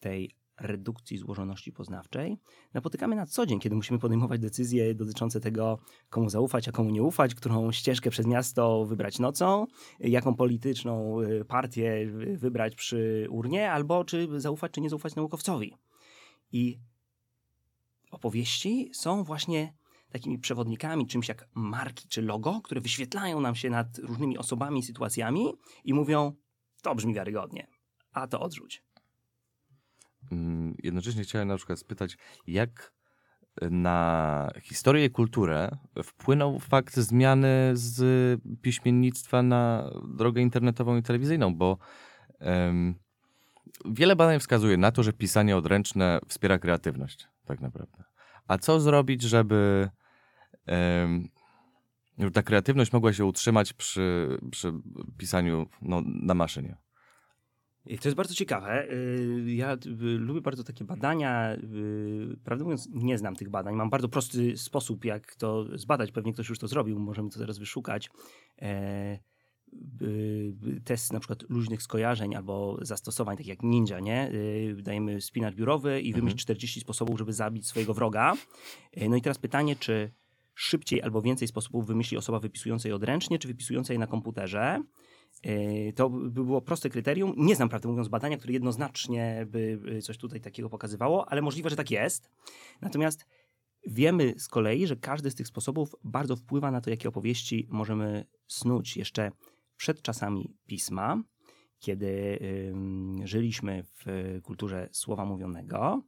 tej 0.00 0.36
redukcji 0.60 1.18
złożoności 1.18 1.72
poznawczej 1.72 2.38
napotykamy 2.74 3.16
na 3.16 3.26
co 3.26 3.46
dzień, 3.46 3.60
kiedy 3.60 3.76
musimy 3.76 3.98
podejmować 3.98 4.40
decyzje 4.40 4.94
dotyczące 4.94 5.40
tego, 5.40 5.78
komu 6.10 6.30
zaufać, 6.30 6.68
a 6.68 6.72
komu 6.72 6.90
nie 6.90 7.02
ufać, 7.02 7.34
którą 7.34 7.72
ścieżkę 7.72 8.10
przez 8.10 8.26
miasto 8.26 8.84
wybrać 8.84 9.18
nocą, 9.18 9.66
jaką 10.00 10.34
polityczną 10.34 11.20
y, 11.20 11.44
partię 11.44 12.06
wybrać 12.36 12.74
przy 12.74 13.26
urnie, 13.30 13.72
albo 13.72 14.04
czy 14.04 14.40
zaufać, 14.40 14.72
czy 14.72 14.80
nie 14.80 14.90
zaufać 14.90 15.14
naukowcowi. 15.14 15.74
I 16.52 16.78
opowieści 18.10 18.90
są 18.92 19.24
właśnie 19.24 19.74
takimi 20.12 20.38
przewodnikami, 20.38 21.06
czymś 21.06 21.28
jak 21.28 21.48
marki 21.54 22.08
czy 22.08 22.22
logo, 22.22 22.60
które 22.64 22.80
wyświetlają 22.80 23.40
nam 23.40 23.54
się 23.54 23.70
nad 23.70 23.98
różnymi 23.98 24.38
osobami, 24.38 24.82
sytuacjami 24.82 25.52
i 25.84 25.94
mówią, 25.94 26.32
to 26.82 26.94
brzmi 26.94 27.14
wiarygodnie, 27.14 27.66
a 28.12 28.26
to 28.26 28.40
odrzuć. 28.40 28.82
Mm, 30.32 30.74
Jednocześnie 30.82 31.22
chciałem 31.22 31.48
na 31.48 31.56
przykład 31.56 31.78
spytać, 31.78 32.16
jak 32.46 32.96
na 33.70 34.50
historię 34.62 35.04
i 35.04 35.10
kulturę 35.10 35.76
wpłynął 36.02 36.58
fakt 36.58 36.96
zmiany 36.96 37.70
z 37.74 38.40
piśmiennictwa 38.62 39.42
na 39.42 39.90
drogę 40.08 40.42
internetową 40.42 40.96
i 40.96 41.02
telewizyjną, 41.02 41.54
bo 41.54 41.78
em, 42.38 42.94
wiele 43.84 44.16
badań 44.16 44.40
wskazuje 44.40 44.76
na 44.76 44.92
to, 44.92 45.02
że 45.02 45.12
pisanie 45.12 45.56
odręczne 45.56 46.18
wspiera 46.28 46.58
kreatywność, 46.58 47.28
tak 47.44 47.60
naprawdę. 47.60 48.04
A 48.48 48.58
co 48.58 48.80
zrobić, 48.80 49.22
żeby 49.22 49.88
żeby 52.18 52.30
ta 52.30 52.42
kreatywność 52.42 52.92
mogła 52.92 53.12
się 53.12 53.24
utrzymać 53.24 53.72
przy, 53.72 54.28
przy 54.50 54.72
pisaniu 55.18 55.66
no, 55.82 56.02
na 56.04 56.34
maszynie? 56.34 56.76
I 57.86 57.98
to 57.98 58.08
jest 58.08 58.16
bardzo 58.16 58.34
ciekawe. 58.34 58.90
Y, 58.92 59.44
Ja 59.46 59.72
y, 59.74 59.78
lubię 60.18 60.40
bardzo 60.40 60.64
takie 60.64 60.84
badania. 60.84 61.54
y, 61.54 62.36
Prawdę 62.44 62.64
mówiąc, 62.64 62.88
nie 62.92 63.18
znam 63.18 63.36
tych 63.36 63.50
badań. 63.50 63.74
Mam 63.74 63.90
bardzo 63.90 64.08
prosty 64.08 64.56
sposób, 64.56 65.04
jak 65.04 65.34
to 65.34 65.78
zbadać. 65.78 66.12
Pewnie 66.12 66.32
ktoś 66.32 66.48
już 66.48 66.58
to 66.58 66.68
zrobił. 66.68 66.98
Możemy 66.98 67.30
to 67.30 67.38
teraz 67.38 67.58
wyszukać. 67.58 68.10
E, 69.72 70.04
y, 70.68 70.80
Test 70.84 71.12
na 71.12 71.20
przykład 71.20 71.44
luźnych 71.48 71.82
skojarzeń 71.82 72.34
albo 72.34 72.78
zastosowań, 72.82 73.36
tak 73.36 73.46
jak 73.46 73.62
ninja, 73.62 74.00
nie? 74.00 74.30
Y, 74.32 74.76
Dajemy 74.82 75.20
spinacz 75.20 75.54
biurowy 75.54 76.00
i 76.00 76.12
wymyśl 76.12 76.36
40 76.36 76.80
sposobów, 76.80 77.18
żeby 77.18 77.32
zabić 77.32 77.66
swojego 77.66 77.94
wroga. 77.94 78.34
No 79.08 79.16
i 79.16 79.22
teraz 79.22 79.38
pytanie, 79.38 79.76
czy 79.76 80.12
szybciej 80.54 81.02
albo 81.02 81.22
więcej 81.22 81.48
sposobów 81.48 81.86
wymyśli 81.86 82.16
osoba 82.16 82.38
wypisująca 82.38 82.88
je 82.88 82.94
odręcznie, 82.94 83.38
czy 83.38 83.48
wypisująca 83.48 83.92
je 83.92 83.98
na 83.98 84.06
komputerze? 84.06 84.82
To 85.94 86.10
by 86.10 86.30
było 86.30 86.60
proste 86.60 86.90
kryterium. 86.90 87.34
Nie 87.36 87.56
znam, 87.56 87.68
prawdę 87.68 87.88
mówiąc, 87.88 88.08
badania, 88.08 88.36
które 88.36 88.52
jednoznacznie 88.52 89.46
by 89.50 89.80
coś 90.02 90.18
tutaj 90.18 90.40
takiego 90.40 90.70
pokazywało, 90.70 91.28
ale 91.28 91.42
możliwe, 91.42 91.70
że 91.70 91.76
tak 91.76 91.90
jest. 91.90 92.30
Natomiast 92.80 93.26
wiemy 93.86 94.34
z 94.38 94.48
kolei, 94.48 94.86
że 94.86 94.96
każdy 94.96 95.30
z 95.30 95.34
tych 95.34 95.46
sposobów 95.46 95.94
bardzo 96.04 96.36
wpływa 96.36 96.70
na 96.70 96.80
to, 96.80 96.90
jakie 96.90 97.08
opowieści 97.08 97.66
możemy 97.70 98.26
snuć 98.46 98.96
jeszcze 98.96 99.30
przed 99.76 100.02
czasami 100.02 100.56
pisma, 100.66 101.22
kiedy 101.78 102.38
żyliśmy 103.24 103.84
w 103.84 104.04
kulturze 104.42 104.88
słowa 104.92 105.24
mówionego. 105.24 106.02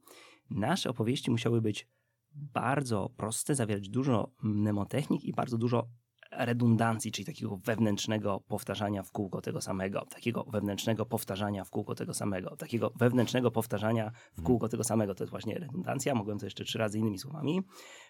Nasze 0.49 0.89
opowieści 0.89 1.31
musiały 1.31 1.61
być 1.61 1.87
bardzo 2.31 3.13
proste, 3.17 3.55
zawierać 3.55 3.89
dużo 3.89 4.31
mnemotechnik 4.43 5.23
i 5.23 5.33
bardzo 5.33 5.57
dużo 5.57 5.89
redundancji, 6.31 7.11
czyli 7.11 7.25
takiego 7.25 7.57
wewnętrznego 7.57 8.39
powtarzania 8.47 9.03
w 9.03 9.11
kółko 9.11 9.41
tego 9.41 9.61
samego, 9.61 10.05
takiego 10.05 10.43
wewnętrznego 10.43 11.05
powtarzania 11.05 11.65
w 11.65 11.69
kółko 11.69 11.95
tego 11.95 12.13
samego, 12.13 12.55
takiego 12.55 12.93
wewnętrznego 12.95 13.51
powtarzania 13.51 14.11
w 14.37 14.41
kółko 14.41 14.69
tego 14.69 14.83
samego. 14.83 15.15
To 15.15 15.23
jest 15.23 15.31
właśnie 15.31 15.59
redundancja. 15.59 16.15
Mogłem 16.15 16.39
to 16.39 16.45
jeszcze 16.45 16.63
trzy 16.63 16.77
razy 16.77 16.99
innymi 16.99 17.19
słowami 17.19 17.61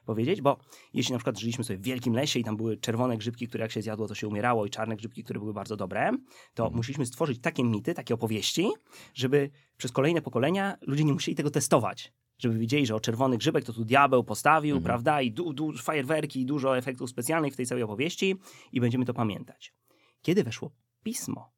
powiedzieć, 0.05 0.41
bo 0.41 0.57
jeśli 0.93 1.13
na 1.13 1.17
przykład 1.17 1.39
żyliśmy 1.39 1.63
sobie 1.63 1.79
w 1.79 1.83
wielkim 1.83 2.13
lesie 2.13 2.39
i 2.39 2.43
tam 2.43 2.57
były 2.57 2.77
czerwone 2.77 3.17
grzybki, 3.17 3.47
które 3.47 3.61
jak 3.61 3.71
się 3.71 3.81
zjadło, 3.81 4.07
to 4.07 4.15
się 4.15 4.27
umierało 4.27 4.65
i 4.65 4.69
czarne 4.69 4.95
grzybki, 4.95 5.23
które 5.23 5.39
były 5.39 5.53
bardzo 5.53 5.77
dobre, 5.77 6.11
to 6.53 6.69
musieliśmy 6.69 7.05
stworzyć 7.05 7.41
takie 7.41 7.63
mity, 7.63 7.93
takie 7.93 8.13
opowieści, 8.13 8.69
żeby 9.13 9.49
przez 9.77 9.91
kolejne 9.91 10.21
pokolenia 10.21 10.77
ludzie 10.81 11.03
nie 11.03 11.13
musieli 11.13 11.35
tego 11.35 11.51
testować 11.51 12.13
żeby 12.39 12.57
widzieli, 12.57 12.85
że 12.85 12.95
o 12.95 12.99
czerwony 12.99 13.37
grzybek 13.37 13.65
to 13.65 13.73
tu 13.73 13.85
diabeł 13.85 14.23
postawił, 14.23 14.75
Mhm. 14.75 14.83
prawda, 14.83 15.21
i 15.21 15.31
du, 15.31 15.53
du, 15.53 15.73
fajerwerki, 15.77 16.41
i 16.41 16.45
dużo 16.45 16.77
efektów 16.77 17.09
specjalnych 17.09 17.53
w 17.53 17.57
tej 17.57 17.65
całej 17.65 17.83
opowieści 17.83 18.35
i 18.71 18.81
będziemy 18.81 19.05
to 19.05 19.13
pamiętać. 19.13 19.73
Kiedy 20.21 20.43
weszło 20.43 20.71
pismo, 21.03 21.51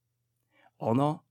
ono 0.77 1.23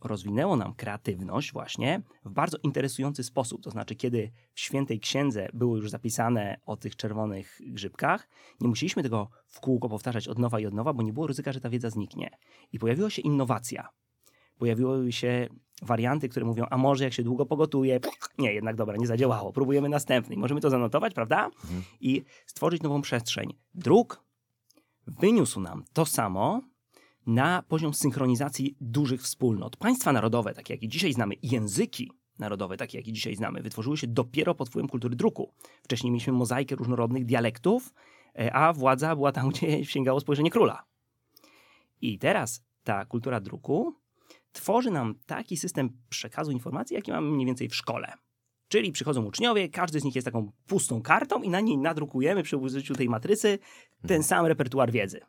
rozwinęło 0.00 0.56
nam 0.56 0.74
kreatywność 0.74 1.52
właśnie 1.52 2.02
w 2.24 2.30
bardzo 2.30 2.58
interesujący 2.62 3.24
sposób. 3.24 3.62
To 3.62 3.70
znaczy, 3.70 3.94
kiedy 3.94 4.30
w 4.52 4.60
świętej 4.60 5.00
księdze 5.00 5.48
było 5.54 5.76
już 5.76 5.90
zapisane 5.90 6.60
o 6.66 6.76
tych 6.76 6.96
czerwonych 6.96 7.60
grzybkach, 7.66 8.28
nie 8.60 8.68
musieliśmy 8.68 9.02
tego 9.02 9.30
w 9.46 9.60
kółko 9.60 9.88
powtarzać 9.88 10.28
od 10.28 10.38
nowa 10.38 10.60
i 10.60 10.66
od 10.66 10.74
nowa, 10.74 10.92
bo 10.92 11.02
nie 11.02 11.12
było 11.12 11.26
ryzyka, 11.26 11.52
że 11.52 11.60
ta 11.60 11.70
wiedza 11.70 11.90
zniknie. 11.90 12.30
I 12.72 12.78
pojawiła 12.78 13.10
się 13.10 13.22
innowacja. 13.22 13.88
Pojawiły 14.58 15.12
się 15.12 15.48
warianty, 15.82 16.28
które 16.28 16.46
mówią, 16.46 16.66
a 16.70 16.78
może 16.78 17.04
jak 17.04 17.12
się 17.12 17.22
długo 17.22 17.46
pogotuje, 17.46 18.00
nie, 18.38 18.52
jednak 18.52 18.76
dobra, 18.76 18.96
nie 18.96 19.06
zadziałało, 19.06 19.52
próbujemy 19.52 19.88
następny. 19.88 20.36
Możemy 20.36 20.60
to 20.60 20.70
zanotować, 20.70 21.14
prawda? 21.14 21.50
I 22.00 22.24
stworzyć 22.46 22.82
nową 22.82 23.02
przestrzeń. 23.02 23.54
Druk 23.74 24.24
wyniósł 25.06 25.60
nam 25.60 25.84
to 25.92 26.06
samo 26.06 26.60
na 27.26 27.62
poziom 27.68 27.94
synchronizacji 27.94 28.76
dużych 28.80 29.22
wspólnot. 29.22 29.76
Państwa 29.76 30.12
narodowe, 30.12 30.54
takie 30.54 30.74
jakie 30.74 30.88
dzisiaj 30.88 31.12
znamy, 31.12 31.34
języki 31.42 32.10
narodowe, 32.38 32.76
takie 32.76 32.98
jakie 32.98 33.12
dzisiaj 33.12 33.36
znamy, 33.36 33.62
wytworzyły 33.62 33.96
się 33.96 34.06
dopiero 34.06 34.54
pod 34.54 34.68
wpływem 34.68 34.88
kultury 34.88 35.16
druku. 35.16 35.52
Wcześniej 35.82 36.10
mieliśmy 36.10 36.32
mozaikę 36.32 36.76
różnorodnych 36.76 37.24
dialektów, 37.24 37.94
e, 38.38 38.54
a 38.54 38.72
władza 38.72 39.16
była 39.16 39.32
tam, 39.32 39.48
gdzie 39.50 39.84
sięgało 39.84 40.20
spojrzenie 40.20 40.50
króla. 40.50 40.84
I 42.00 42.18
teraz 42.18 42.64
ta 42.84 43.04
kultura 43.04 43.40
druku 43.40 43.94
tworzy 44.54 44.90
nam 44.90 45.14
taki 45.26 45.56
system 45.56 45.90
przekazu 46.08 46.50
informacji, 46.50 46.96
jaki 46.96 47.10
mamy 47.10 47.30
mniej 47.30 47.46
więcej 47.46 47.68
w 47.68 47.74
szkole. 47.74 48.12
Czyli 48.68 48.92
przychodzą 48.92 49.24
uczniowie, 49.24 49.68
każdy 49.68 50.00
z 50.00 50.04
nich 50.04 50.14
jest 50.14 50.24
taką 50.24 50.52
pustą 50.66 51.02
kartą 51.02 51.42
i 51.42 51.48
na 51.48 51.60
niej 51.60 51.78
nadrukujemy 51.78 52.42
przy 52.42 52.56
użyciu 52.56 52.94
tej 52.94 53.08
matrycy 53.08 53.58
ten 54.08 54.22
sam 54.22 54.46
repertuar 54.46 54.92
wiedzy. 54.92 55.20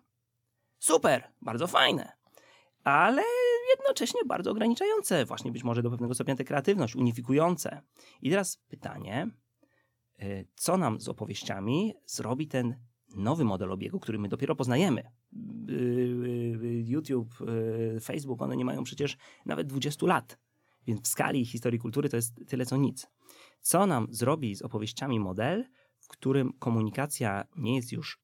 Super, 0.80 1.32
bardzo 1.42 1.68
fajne, 1.68 2.12
ale 2.84 3.24
jednocześnie 3.70 4.22
bardzo 4.26 4.52
ograniczające, 4.52 5.26
właśnie 5.26 5.52
być 5.52 5.64
może 5.64 5.84
do 5.84 5.90
pewnego 5.90 6.14
stopnia 6.14 6.36
tę 6.36 6.44
kreatywność, 6.44 6.96
unifikujące. 6.96 7.82
I 8.22 8.30
teraz 8.30 8.58
pytanie, 8.58 9.30
y, 10.24 10.48
co 10.56 10.78
nam 10.78 11.02
z 11.02 11.10
opowieściami 11.10 11.94
zrobi 12.06 12.48
ten 12.48 12.76
nowy 13.16 13.44
model 13.44 13.72
obiegu, 13.72 14.00
który 14.00 14.20
my 14.20 14.30
dopiero 14.30 14.56
poznajemy. 14.56 15.12
Y, 15.70 15.74
y, 16.64 16.84
YouTube, 16.86 17.42
y, 17.42 18.00
Facebook, 18.00 18.42
one 18.42 18.58
nie 18.58 18.66
mają 18.66 18.84
przecież 18.84 19.18
nawet 19.46 19.68
20 19.68 20.06
lat, 20.06 20.38
więc 20.88 21.02
w 21.02 21.08
skali 21.08 21.46
historii 21.46 21.80
kultury 21.80 22.10
to 22.10 22.16
jest 22.16 22.48
tyle 22.48 22.66
co 22.66 22.78
nic. 22.78 23.08
Co 23.62 23.86
nam 23.86 24.08
zrobi 24.10 24.56
z 24.56 24.62
opowieściami 24.62 25.20
model, 25.20 25.66
w 26.00 26.08
którym 26.08 26.54
komunikacja 26.54 27.46
nie 27.56 27.76
jest 27.76 27.92
już 27.92 28.20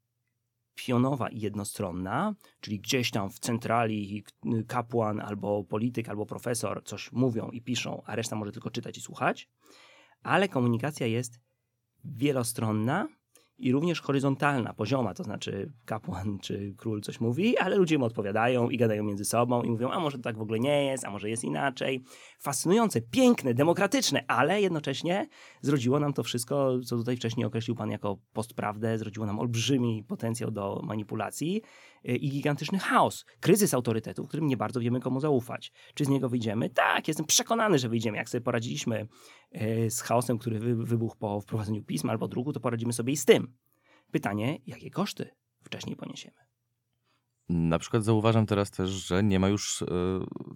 pionowa 0.76 1.30
i 1.30 1.40
jednostronna, 1.40 2.36
czyli 2.60 2.80
gdzieś 2.80 3.12
tam 3.12 3.30
w 3.30 3.40
centrali 3.40 4.24
kapłan 4.68 5.20
albo 5.20 5.64
polityk 5.64 6.10
albo 6.10 6.26
profesor 6.26 6.84
coś 6.84 7.12
mówią 7.12 7.50
i 7.50 7.62
piszą, 7.62 8.02
a 8.06 8.16
reszta 8.16 8.36
może 8.36 8.52
tylko 8.52 8.70
czytać 8.70 8.98
i 8.98 9.02
słuchać, 9.02 9.50
ale 10.24 10.50
komunikacja 10.50 11.08
jest 11.08 11.40
wielostronna 12.06 13.08
i 13.62 13.72
również 13.72 14.02
horyzontalna, 14.02 14.74
pozioma, 14.74 15.14
to 15.14 15.24
znaczy 15.24 15.72
kapłan 15.86 16.40
czy 16.40 16.74
król 16.78 17.02
coś 17.02 17.20
mówi, 17.20 17.58
ale 17.58 17.76
ludzie 17.76 17.98
mu 17.98 18.06
odpowiadają 18.06 18.70
i 18.70 18.78
gadają 18.78 19.04
między 19.04 19.26
sobą 19.26 19.64
i 19.64 19.70
mówią, 19.70 19.90
a 19.90 20.00
może 20.00 20.18
to 20.18 20.24
tak 20.24 20.38
w 20.38 20.42
ogóle 20.42 20.60
nie 20.60 20.86
jest, 20.86 21.06
a 21.06 21.12
może 21.12 21.30
jest 21.30 21.44
inaczej. 21.44 22.04
Fascynujące, 22.40 23.02
piękne, 23.02 23.54
demokratyczne, 23.54 24.24
ale 24.28 24.62
jednocześnie 24.62 25.28
zrodziło 25.62 26.00
nam 26.00 26.14
to 26.14 26.24
wszystko, 26.24 26.80
co 26.86 26.98
tutaj 26.98 27.18
wcześniej 27.18 27.46
określił 27.46 27.76
pan 27.76 27.92
jako 27.92 28.18
postprawdę, 28.34 28.98
zrodziło 28.98 29.26
nam 29.26 29.40
olbrzymi 29.40 30.04
potencjał 30.08 30.52
do 30.52 30.82
manipulacji 30.84 31.62
y, 32.10 32.16
i 32.16 32.30
gigantyczny 32.30 32.80
chaos, 32.80 33.26
kryzys 33.40 33.74
autorytetu, 33.74 34.24
w 34.24 34.28
którym 34.28 34.48
nie 34.48 34.58
bardzo 34.58 34.80
wiemy 34.80 35.00
komu 35.00 35.20
zaufać. 35.20 35.72
Czy 35.94 36.06
z 36.06 36.10
niego 36.10 36.30
wyjdziemy? 36.30 36.70
Tak, 36.70 37.08
jestem 37.08 37.26
przekonany, 37.26 37.80
że 37.80 37.90
wyjdziemy. 37.90 38.18
Jak 38.18 38.30
sobie 38.30 38.42
poradziliśmy 38.42 39.08
z 39.90 40.02
chaosem, 40.02 40.38
który 40.38 40.60
wy- 40.60 40.86
wybuchł 40.86 41.18
po 41.18 41.42
wprowadzeniu 41.42 41.84
pisma 41.84 42.12
albo 42.12 42.28
druku, 42.28 42.54
to 42.54 42.60
poradzimy 42.60 42.94
sobie 42.94 43.14
i 43.14 43.18
z 43.18 43.26
tym. 43.26 43.54
Pytanie, 44.12 44.58
jakie 44.68 44.90
koszty 44.92 45.30
wcześniej 45.64 45.96
poniesiemy? 45.96 46.38
Na 47.50 47.80
przykład 47.80 48.04
zauważam 48.04 48.46
teraz 48.46 48.72
też, 48.72 48.90
że 48.90 49.24
nie 49.24 49.40
ma 49.40 49.50
już 49.50 49.82
e, 49.82 49.86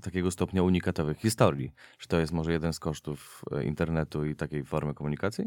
takiego 0.02 0.32
stopnia 0.32 0.64
unikatowych 0.64 1.18
historii. 1.18 1.72
Czy 1.98 2.08
to 2.08 2.20
jest 2.20 2.34
może 2.34 2.52
jeden 2.52 2.74
z 2.74 2.80
kosztów 2.80 3.44
e, 3.52 3.64
internetu 3.64 4.26
i 4.26 4.36
takiej 4.36 4.64
formy 4.64 4.94
komunikacji? 4.94 5.46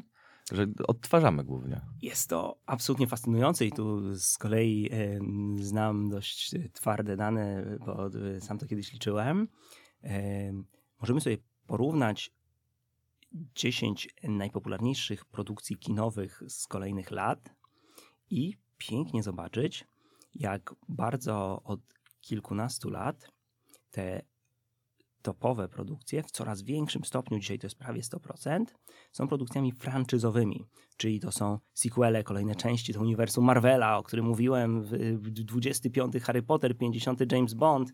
Że 0.53 0.67
odtwarzamy 0.89 1.45
głównie. 1.45 1.81
Jest 2.03 2.31
to 2.31 2.59
absolutnie 2.67 3.07
fascynujące 3.07 3.67
i 3.67 3.73
tu 3.73 4.15
z 4.15 4.39
kolei 4.39 4.91
znam 5.61 6.09
dość 6.09 6.55
e, 6.55 6.69
twarde 6.73 7.17
dane, 7.17 7.65
bo 7.87 8.07
e, 8.07 8.41
sam 8.41 8.59
to 8.59 8.67
kiedyś 8.67 8.93
liczyłem. 8.93 9.49
Em, 10.03 10.65
możemy 11.01 11.21
sobie 11.21 11.37
porównać 11.67 12.31
10 13.33 14.09
najpopularniejszych 14.23 15.25
produkcji 15.25 15.77
kinowych 15.77 16.43
z 16.49 16.67
kolejnych 16.67 17.11
lat 17.11 17.55
i 18.31 18.57
pięknie 18.79 19.23
zobaczyć, 19.23 19.85
jak 20.35 20.75
bardzo 20.89 21.63
od 21.65 21.81
kilkunastu 22.21 22.91
lat 22.91 23.31
te 23.91 24.23
topowe 25.23 25.69
produkcje 25.69 26.23
w 26.23 26.31
coraz 26.31 26.63
większym 26.63 27.05
stopniu, 27.05 27.39
dzisiaj 27.39 27.59
to 27.59 27.67
jest 27.67 27.79
prawie 27.79 28.01
100%, 28.01 28.65
są 29.13 29.29
produkcjami 29.29 29.73
franczyzowymi, 29.73 30.67
czyli 30.97 31.21
to 31.21 31.33
są 31.33 31.59
sequele, 31.75 32.25
kolejne 32.25 32.55
części 32.55 32.95
to 32.95 33.01
uniwersum 33.01 33.45
Marvela, 33.45 33.99
o 33.99 34.03
którym 34.03 34.25
mówiłem, 34.25 34.85
25 35.19 36.15
Harry 36.23 36.43
Potter, 36.43 36.79
50 36.79 37.33
James 37.33 37.55
Bond, 37.55 37.93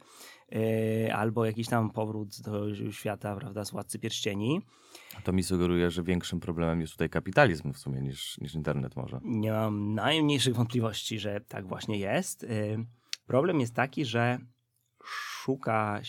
albo 1.12 1.44
jakiś 1.44 1.68
tam 1.68 1.90
powrót 1.90 2.40
do 2.40 2.74
świata, 2.92 3.36
prawda, 3.36 3.64
z 3.64 3.70
Władcy 3.70 3.98
Pierścieni. 3.98 4.60
To 5.24 5.32
mi 5.32 5.42
sugeruje, 5.42 5.90
że 5.90 6.02
większym 6.02 6.40
problemem 6.40 6.80
jest 6.80 6.92
tutaj 6.92 7.10
kapitalizm 7.10 7.72
w 7.72 7.78
sumie 7.78 8.00
niż, 8.00 8.38
niż 8.38 8.54
internet 8.54 8.96
może. 8.96 9.20
Nie 9.22 9.52
mam 9.52 9.94
najmniejszych 9.94 10.54
wątpliwości, 10.54 11.18
że 11.18 11.40
tak 11.40 11.66
właśnie 11.66 11.98
jest. 11.98 12.42
Yy, 12.42 12.86
problem 13.26 13.60
jest 13.60 13.74
taki, 13.74 14.04
że 14.04 14.38
szuka 15.04 16.00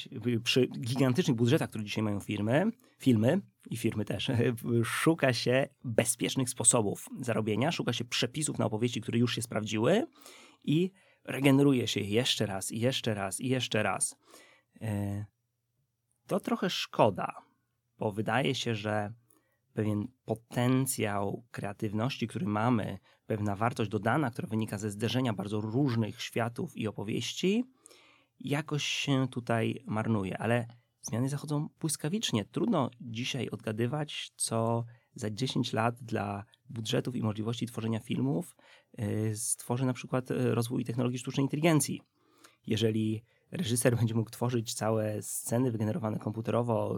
przy 0.43 0.67
gigantycznych 0.67 1.37
budżetach, 1.37 1.69
które 1.69 1.83
dzisiaj 1.83 2.03
mają 2.03 2.19
firmy, 2.19 2.71
filmy 2.99 3.41
i 3.69 3.77
firmy 3.77 4.05
też, 4.05 4.31
szuka 4.83 5.33
się 5.33 5.67
bezpiecznych 5.83 6.49
sposobów 6.49 7.09
zarobienia, 7.19 7.71
szuka 7.71 7.93
się 7.93 8.05
przepisów 8.05 8.59
na 8.59 8.65
opowieści, 8.65 9.01
które 9.01 9.17
już 9.19 9.35
się 9.35 9.41
sprawdziły 9.41 10.07
i 10.63 10.91
regeneruje 11.25 11.87
się 11.87 11.99
jeszcze 11.99 12.45
raz, 12.45 12.71
i 12.71 12.79
jeszcze 12.79 13.13
raz, 13.13 13.39
i 13.39 13.47
jeszcze 13.47 13.83
raz. 13.83 14.15
E, 14.81 15.25
to 16.27 16.39
trochę 16.39 16.69
szkoda, 16.69 17.33
bo 17.97 18.11
wydaje 18.11 18.55
się, 18.55 18.75
że 18.75 19.13
pewien 19.73 20.07
potencjał 20.25 21.43
kreatywności, 21.51 22.27
który 22.27 22.45
mamy, 22.45 22.99
pewna 23.25 23.55
wartość 23.55 23.89
dodana, 23.89 24.31
która 24.31 24.47
wynika 24.47 24.77
ze 24.77 24.91
zderzenia 24.91 25.33
bardzo 25.33 25.61
różnych 25.61 26.21
światów 26.21 26.77
i 26.77 26.87
opowieści, 26.87 27.65
jakoś 28.39 28.83
się 28.83 29.27
tutaj 29.27 29.83
marnuje, 29.85 30.37
ale 30.37 30.67
zmiany 31.01 31.29
zachodzą 31.29 31.69
błyskawicznie. 31.79 32.45
Trudno 32.45 32.89
dzisiaj 33.01 33.49
odgadywać, 33.49 34.31
co 34.35 34.85
za 35.15 35.29
10 35.29 35.73
lat 35.73 35.95
dla 36.01 36.45
budżetów 36.69 37.15
i 37.15 37.23
możliwości 37.23 37.65
tworzenia 37.65 37.99
filmów 37.99 38.55
stworzy 39.35 39.85
na 39.85 39.93
przykład 39.93 40.31
y, 40.31 40.55
rozwój 40.55 40.85
technologii 40.85 41.19
sztucznej 41.19 41.43
inteligencji. 41.43 42.01
Jeżeli 42.67 43.23
reżyser 43.51 43.97
będzie 43.97 44.15
mógł 44.15 44.29
tworzyć 44.29 44.73
całe 44.73 45.21
sceny 45.21 45.71
wygenerowane 45.71 46.19
komputerowo, 46.19 46.95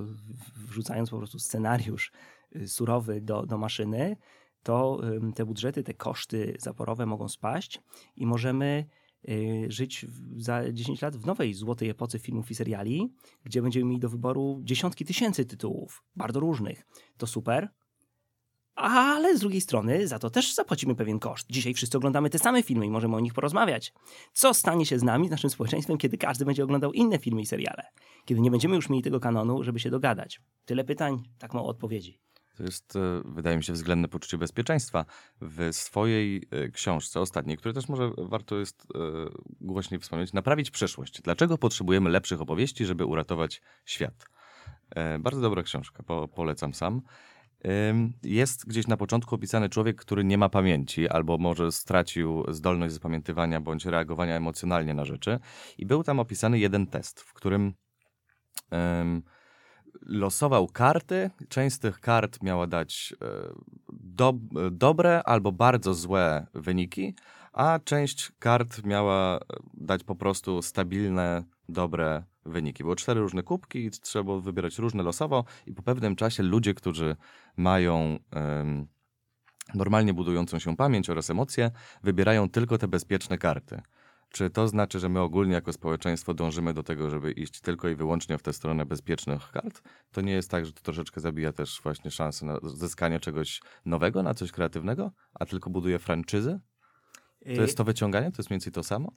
wrzucając 0.55 1.09
po 1.09 1.17
prostu 1.17 1.39
scenariusz 1.39 2.11
y, 2.55 2.67
surowy 2.67 3.21
do, 3.21 3.45
do 3.45 3.57
maszyny, 3.57 4.17
to 4.63 5.01
te 5.35 5.45
budżety, 5.45 5.83
te 5.83 5.93
koszty 5.93 6.55
zaporowe 6.59 7.05
mogą 7.05 7.27
spaść 7.27 7.81
i 8.15 8.25
możemy 8.25 8.85
Y, 9.29 9.65
żyć 9.71 10.05
za 10.37 10.71
10 10.71 11.01
lat 11.01 11.17
w 11.17 11.25
nowej 11.25 11.53
złotej 11.53 11.89
epoce 11.89 12.19
filmów 12.19 12.51
i 12.51 12.55
seriali, 12.55 13.13
gdzie 13.43 13.61
będziemy 13.61 13.85
mieli 13.85 13.99
do 13.99 14.09
wyboru 14.09 14.61
dziesiątki 14.63 15.05
tysięcy 15.05 15.45
tytułów, 15.45 16.03
bardzo 16.15 16.39
różnych. 16.39 16.85
To 17.17 17.27
super, 17.27 17.69
ale 18.77 19.37
z 19.37 19.39
drugiej 19.39 19.61
strony 19.61 20.07
za 20.07 20.19
to 20.19 20.29
też 20.29 20.53
zapłacimy 20.53 20.95
pewien 20.95 21.19
koszt. 21.19 21.47
Dzisiaj 21.49 21.73
wszyscy 21.73 21.97
oglądamy 21.97 22.29
te 22.29 22.39
same 22.39 22.63
filmy 22.63 22.85
i 22.85 22.89
możemy 22.89 23.15
o 23.15 23.19
nich 23.19 23.33
porozmawiać. 23.33 23.93
Co 24.33 24.53
stanie 24.53 24.85
się 24.85 24.99
z 24.99 25.03
nami, 25.03 25.27
z 25.27 25.31
naszym 25.31 25.49
społeczeństwem, 25.49 25.97
kiedy 25.97 26.17
każdy 26.17 26.45
będzie 26.45 26.63
oglądał 26.63 26.93
inne 26.93 27.19
filmy 27.19 27.41
i 27.41 27.45
seriale? 27.45 27.83
Kiedy 28.25 28.41
nie 28.41 28.51
będziemy 28.51 28.75
już 28.75 28.89
mieli 28.89 29.03
tego 29.03 29.19
kanonu, 29.19 29.63
żeby 29.63 29.79
się 29.79 29.89
dogadać. 29.89 30.41
Tyle 30.65 30.83
pytań, 30.83 31.23
tak 31.39 31.53
mało 31.53 31.67
odpowiedzi. 31.67 32.19
To 32.57 32.63
jest, 32.63 32.95
e, 32.95 33.21
wydaje 33.25 33.57
mi 33.57 33.63
się, 33.63 33.73
względne 33.73 34.07
poczucie 34.07 34.37
bezpieczeństwa. 34.37 35.05
W 35.41 35.69
swojej 35.71 36.47
e, 36.51 36.69
książce 36.69 37.21
ostatniej, 37.21 37.57
której 37.57 37.75
też 37.75 37.89
może 37.89 38.11
warto 38.17 38.57
jest 38.57 38.87
e, 38.95 38.97
głośniej 39.61 39.99
wspomnieć, 39.99 40.33
Naprawić 40.33 40.71
przeszłość. 40.71 41.21
Dlaczego 41.21 41.57
potrzebujemy 41.57 42.09
lepszych 42.09 42.41
opowieści, 42.41 42.85
żeby 42.85 43.05
uratować 43.05 43.61
świat? 43.85 44.25
Bardzo 45.19 45.41
dobra 45.41 45.63
książka, 45.63 46.03
po, 46.03 46.27
polecam 46.27 46.73
sam. 46.73 47.01
Jest 48.23 48.65
gdzieś 48.67 48.87
na 48.87 48.97
początku 48.97 49.35
opisany 49.35 49.69
człowiek, 49.69 49.97
który 49.97 50.23
nie 50.23 50.37
ma 50.37 50.49
pamięci, 50.49 51.09
albo 51.09 51.37
może 51.37 51.71
stracił 51.71 52.43
zdolność 52.47 52.93
zapamiętywania 52.93 53.61
bądź 53.61 53.85
reagowania 53.85 54.35
emocjonalnie 54.35 54.93
na 54.93 55.05
rzeczy. 55.05 55.39
I 55.77 55.85
był 55.85 56.03
tam 56.03 56.19
opisany 56.19 56.59
jeden 56.59 56.87
test, 56.87 57.21
w 57.21 57.33
którym 57.33 57.73
um, 58.71 59.21
losował 60.01 60.67
karty. 60.67 61.29
Część 61.49 61.75
z 61.75 61.79
tych 61.79 61.99
kart 61.99 62.43
miała 62.43 62.67
dać 62.67 63.13
e, 63.21 63.25
do, 63.93 64.33
dobre 64.71 65.23
albo 65.23 65.51
bardzo 65.51 65.93
złe 65.93 66.47
wyniki, 66.53 67.15
a 67.57 67.79
część 67.79 68.31
kart 68.39 68.83
miała 68.83 69.39
dać 69.73 70.03
po 70.03 70.15
prostu 70.15 70.61
stabilne, 70.61 71.43
dobre 71.69 72.23
wyniki. 72.45 72.83
Było 72.83 72.95
cztery 72.95 73.19
różne 73.19 73.43
kubki 73.43 73.85
i 73.85 73.91
trzeba 73.91 74.23
było 74.23 74.41
wybierać 74.41 74.77
różne 74.77 75.03
losowo 75.03 75.45
i 75.65 75.73
po 75.73 75.81
pewnym 75.81 76.15
czasie 76.15 76.43
ludzie, 76.43 76.73
którzy 76.73 77.15
mają 77.57 78.19
normalnie 79.73 80.13
budującą 80.13 80.59
się 80.59 80.75
pamięć 80.75 81.09
oraz 81.09 81.29
emocje, 81.29 81.71
wybierają 82.03 82.49
tylko 82.49 82.77
te 82.77 82.87
bezpieczne 82.87 83.37
karty. 83.37 83.81
Czy 84.29 84.49
to 84.49 84.67
znaczy, 84.67 84.99
że 84.99 85.09
my 85.09 85.19
ogólnie 85.19 85.53
jako 85.53 85.73
społeczeństwo 85.73 86.33
dążymy 86.33 86.73
do 86.73 86.83
tego, 86.83 87.09
żeby 87.09 87.31
iść 87.31 87.61
tylko 87.61 87.89
i 87.89 87.95
wyłącznie 87.95 88.37
w 88.37 88.41
tę 88.41 88.53
stronę 88.53 88.85
bezpiecznych 88.85 89.51
kart? 89.51 89.81
To 90.11 90.21
nie 90.21 90.31
jest 90.31 90.51
tak, 90.51 90.65
że 90.65 90.73
to 90.73 90.81
troszeczkę 90.81 91.21
zabija 91.21 91.53
też 91.53 91.81
właśnie 91.83 92.11
szansę 92.11 92.45
na 92.45 92.59
zyskanie 92.63 93.19
czegoś 93.19 93.61
nowego, 93.85 94.23
na 94.23 94.33
coś 94.33 94.51
kreatywnego, 94.51 95.11
a 95.33 95.45
tylko 95.45 95.69
buduje 95.69 95.99
franczyzy? 95.99 96.59
To 97.45 97.61
jest 97.61 97.77
to 97.77 97.83
wyciąganie? 97.83 98.31
To 98.31 98.37
jest 98.37 98.49
mniej 98.49 98.55
więcej 98.55 98.73
to 98.73 98.83
samo? 98.83 99.11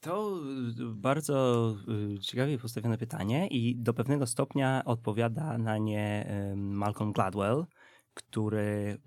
To 0.00 0.40
y, 0.80 0.94
bardzo 0.94 1.74
y, 2.16 2.18
ciekawie 2.18 2.58
postawione 2.58 2.98
pytanie 2.98 3.48
i 3.48 3.76
do 3.76 3.94
pewnego 3.94 4.26
stopnia 4.26 4.82
odpowiada 4.84 5.58
na 5.58 5.78
nie 5.78 6.26
Malcolm 6.56 7.12
Gladwell, 7.12 7.66
który 8.14 8.98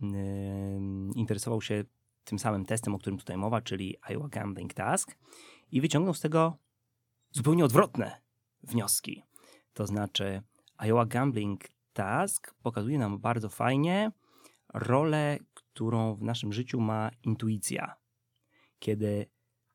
interesował 1.15 1.61
się 1.61 1.83
tym 2.23 2.39
samym 2.39 2.65
testem, 2.65 2.95
o 2.95 2.99
którym 2.99 3.19
tutaj 3.19 3.37
mowa, 3.37 3.61
czyli 3.61 3.95
Iowa 4.09 4.27
Gambling 4.27 4.73
Task 4.73 5.17
i 5.71 5.81
wyciągnął 5.81 6.13
z 6.13 6.19
tego 6.19 6.57
zupełnie 7.31 7.65
odwrotne 7.65 8.21
wnioski. 8.63 9.23
To 9.73 9.87
znaczy, 9.87 10.41
Iowa 10.77 11.05
Gambling 11.05 11.61
Task 11.93 12.53
pokazuje 12.63 12.99
nam 12.99 13.19
bardzo 13.19 13.49
fajnie 13.49 14.11
rolę, 14.73 15.37
którą 15.53 16.15
w 16.15 16.23
naszym 16.23 16.53
życiu 16.53 16.79
ma 16.81 17.11
intuicja. 17.23 17.95
Kiedy 18.79 19.25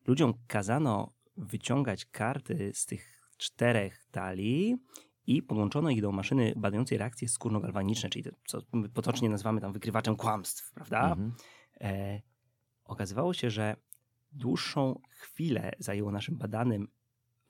ludziom 0.06 0.34
kazano 0.46 1.12
wyciągać 1.36 2.04
karty 2.04 2.70
z 2.74 2.86
tych 2.86 3.30
czterech 3.36 4.06
talii 4.10 4.76
i 5.26 5.42
podłączono 5.42 5.90
ich 5.90 6.02
do 6.02 6.12
maszyny 6.12 6.52
badającej 6.56 6.98
reakcje 6.98 7.28
skórno-galwaniczne, 7.28 8.08
czyli 8.08 8.24
to, 8.24 8.30
co 8.46 8.62
my 8.72 8.88
potocznie 8.88 9.28
nazywamy 9.28 9.60
tam 9.60 9.72
wykrywaczem 9.72 10.16
kłamstw, 10.16 10.72
prawda? 10.72 11.02
Mhm. 11.02 11.32
E, 11.80 12.20
okazywało 12.84 13.34
się, 13.34 13.50
że 13.50 13.76
dłuższą 14.32 15.00
chwilę 15.10 15.72
zajęło 15.78 16.12
naszym 16.12 16.36
badanym 16.38 16.88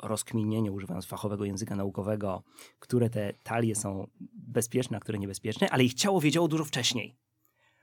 rozkminienie, 0.03 0.73
używając 0.73 1.07
fachowego 1.07 1.45
języka 1.45 1.77
naukowego, 1.77 2.43
które 2.79 3.11
te 3.11 3.33
talie 3.43 3.75
są 3.75 4.07
bezpieczne, 4.35 4.97
a 4.97 5.01
które 5.01 5.19
niebezpieczne, 5.19 5.71
ale 5.71 5.85
ich 5.85 5.95
ciało 5.95 6.21
wiedziało 6.21 6.49
dużo 6.49 6.65
wcześniej. 6.65 7.17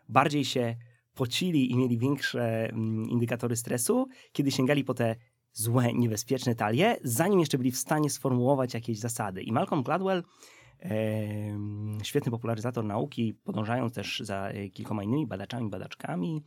Bardziej 0.10 0.46
się 0.46 0.76
pocili 1.14 1.72
i 1.72 1.76
mieli 1.76 1.98
większe 1.98 2.70
mm, 2.70 3.10
indykatory 3.10 3.56
stresu, 3.56 4.08
kiedy 4.32 4.52
sięgali 4.52 4.84
po 4.84 4.94
te 4.94 5.16
złe, 5.54 5.94
niebezpieczne 5.94 6.56
talie, 6.56 6.98
zanim 7.04 7.40
jeszcze 7.40 7.58
byli 7.58 7.72
w 7.72 7.78
stanie 7.78 8.10
sformułować 8.10 8.74
jakieś 8.74 9.00
zasady. 9.00 9.42
I 9.42 9.52
Malcolm 9.52 9.84
Gladwell, 9.84 10.24
świetny 12.04 12.32
popularyzator 12.32 12.86
nauki, 12.86 13.34
podążając 13.34 13.94
też 13.94 14.20
za 14.20 14.48
e, 14.48 14.70
kilkoma 14.70 15.04
innymi 15.04 15.28
badaczami, 15.28 15.70
badaczkami, 15.70 16.44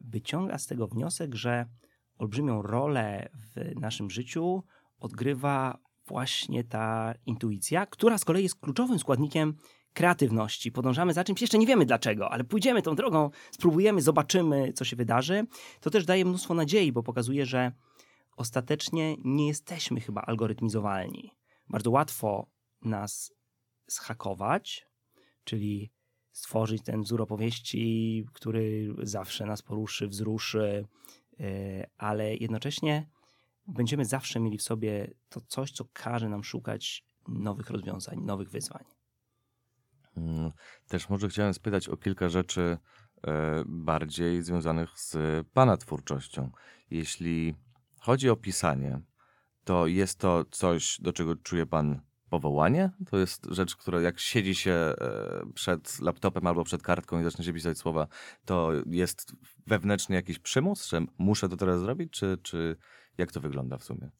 wyciąga 0.00 0.58
z 0.58 0.66
tego 0.66 0.86
wniosek, 0.86 1.34
że 1.34 1.66
olbrzymią 2.18 2.62
rolę 2.62 3.28
w 3.34 3.80
naszym 3.80 4.10
życiu 4.10 4.62
odgrywa 4.98 5.78
właśnie 6.06 6.64
ta 6.64 7.14
intuicja, 7.26 7.86
która 7.86 8.18
z 8.18 8.24
kolei 8.24 8.42
jest 8.42 8.60
kluczowym 8.60 8.98
składnikiem 8.98 9.54
kreatywności. 9.96 10.72
Podążamy 10.72 11.12
za 11.12 11.24
czymś, 11.24 11.40
jeszcze 11.40 11.58
nie 11.58 11.66
wiemy 11.66 11.86
dlaczego, 11.86 12.30
ale 12.30 12.44
pójdziemy 12.44 12.82
tą 12.82 12.94
drogą, 12.94 13.30
spróbujemy, 13.50 14.02
zobaczymy, 14.02 14.72
co 14.72 14.84
się 14.84 14.96
wydarzy. 14.96 15.46
To 15.80 15.90
też 15.90 16.04
daje 16.04 16.24
mnóstwo 16.24 16.54
nadziei, 16.54 16.92
bo 16.92 17.02
pokazuje, 17.02 17.46
że 17.46 17.72
ostatecznie 18.36 19.16
nie 19.24 19.46
jesteśmy 19.46 20.00
chyba 20.00 20.20
algorytmizowalni. 20.20 21.30
Bardzo 21.68 21.90
łatwo 21.90 22.46
nas 22.82 23.32
zhakować, 23.86 24.86
czyli 25.44 25.90
stworzyć 26.32 26.82
ten 26.82 27.02
wzór 27.02 27.22
opowieści, 27.22 28.24
który 28.32 28.94
zawsze 29.02 29.46
nas 29.46 29.62
poruszy, 29.62 30.08
wzruszy, 30.08 30.84
e, 31.40 31.86
ale 31.96 32.36
jednocześnie 32.36 33.08
będziemy 33.66 34.04
zawsze 34.04 34.40
mieli 34.40 34.58
w 34.58 34.62
sobie 34.62 35.10
to 35.28 35.40
coś, 35.40 35.70
co 35.72 35.84
każe 35.92 36.28
nam 36.28 36.44
szukać 36.44 37.04
nowych 37.28 37.70
rozwiązań, 37.70 38.20
nowych 38.20 38.50
wyzwań. 38.50 38.95
Mm, 40.16 40.52
też 40.88 41.08
może 41.08 41.28
chciałem 41.28 41.54
spytać 41.54 41.88
o 41.88 41.96
kilka 41.96 42.28
rzeczy 42.28 42.78
e, 43.26 43.62
bardziej 43.66 44.42
związanych 44.42 44.90
z 44.98 45.16
Pana 45.52 45.76
twórczością. 45.76 46.50
Jeśli 46.90 47.54
chodzi 48.00 48.30
o 48.30 48.36
pisanie, 48.36 49.00
to 49.64 49.86
jest 49.86 50.18
to 50.18 50.44
coś, 50.50 51.00
do 51.00 51.12
czego 51.12 51.36
czuje 51.36 51.66
Pan 51.66 52.00
powołanie? 52.30 52.90
To 53.10 53.18
jest 53.18 53.46
rzecz, 53.50 53.76
która 53.76 54.00
jak 54.00 54.20
siedzi 54.20 54.54
się 54.54 54.72
e, 54.72 54.94
przed 55.54 56.00
laptopem 56.00 56.46
albo 56.46 56.64
przed 56.64 56.82
kartką 56.82 57.20
i 57.20 57.24
zacznie 57.24 57.44
się 57.44 57.52
pisać 57.52 57.78
słowa, 57.78 58.06
to 58.44 58.72
jest 58.86 59.32
wewnętrzny 59.66 60.14
jakiś 60.14 60.38
przymus, 60.38 60.88
że 60.88 61.00
muszę 61.18 61.48
to 61.48 61.56
teraz 61.56 61.80
zrobić, 61.80 62.12
czy, 62.12 62.38
czy 62.42 62.76
jak 63.18 63.32
to 63.32 63.40
wygląda 63.40 63.78
w 63.78 63.84
sumie? 63.84 64.10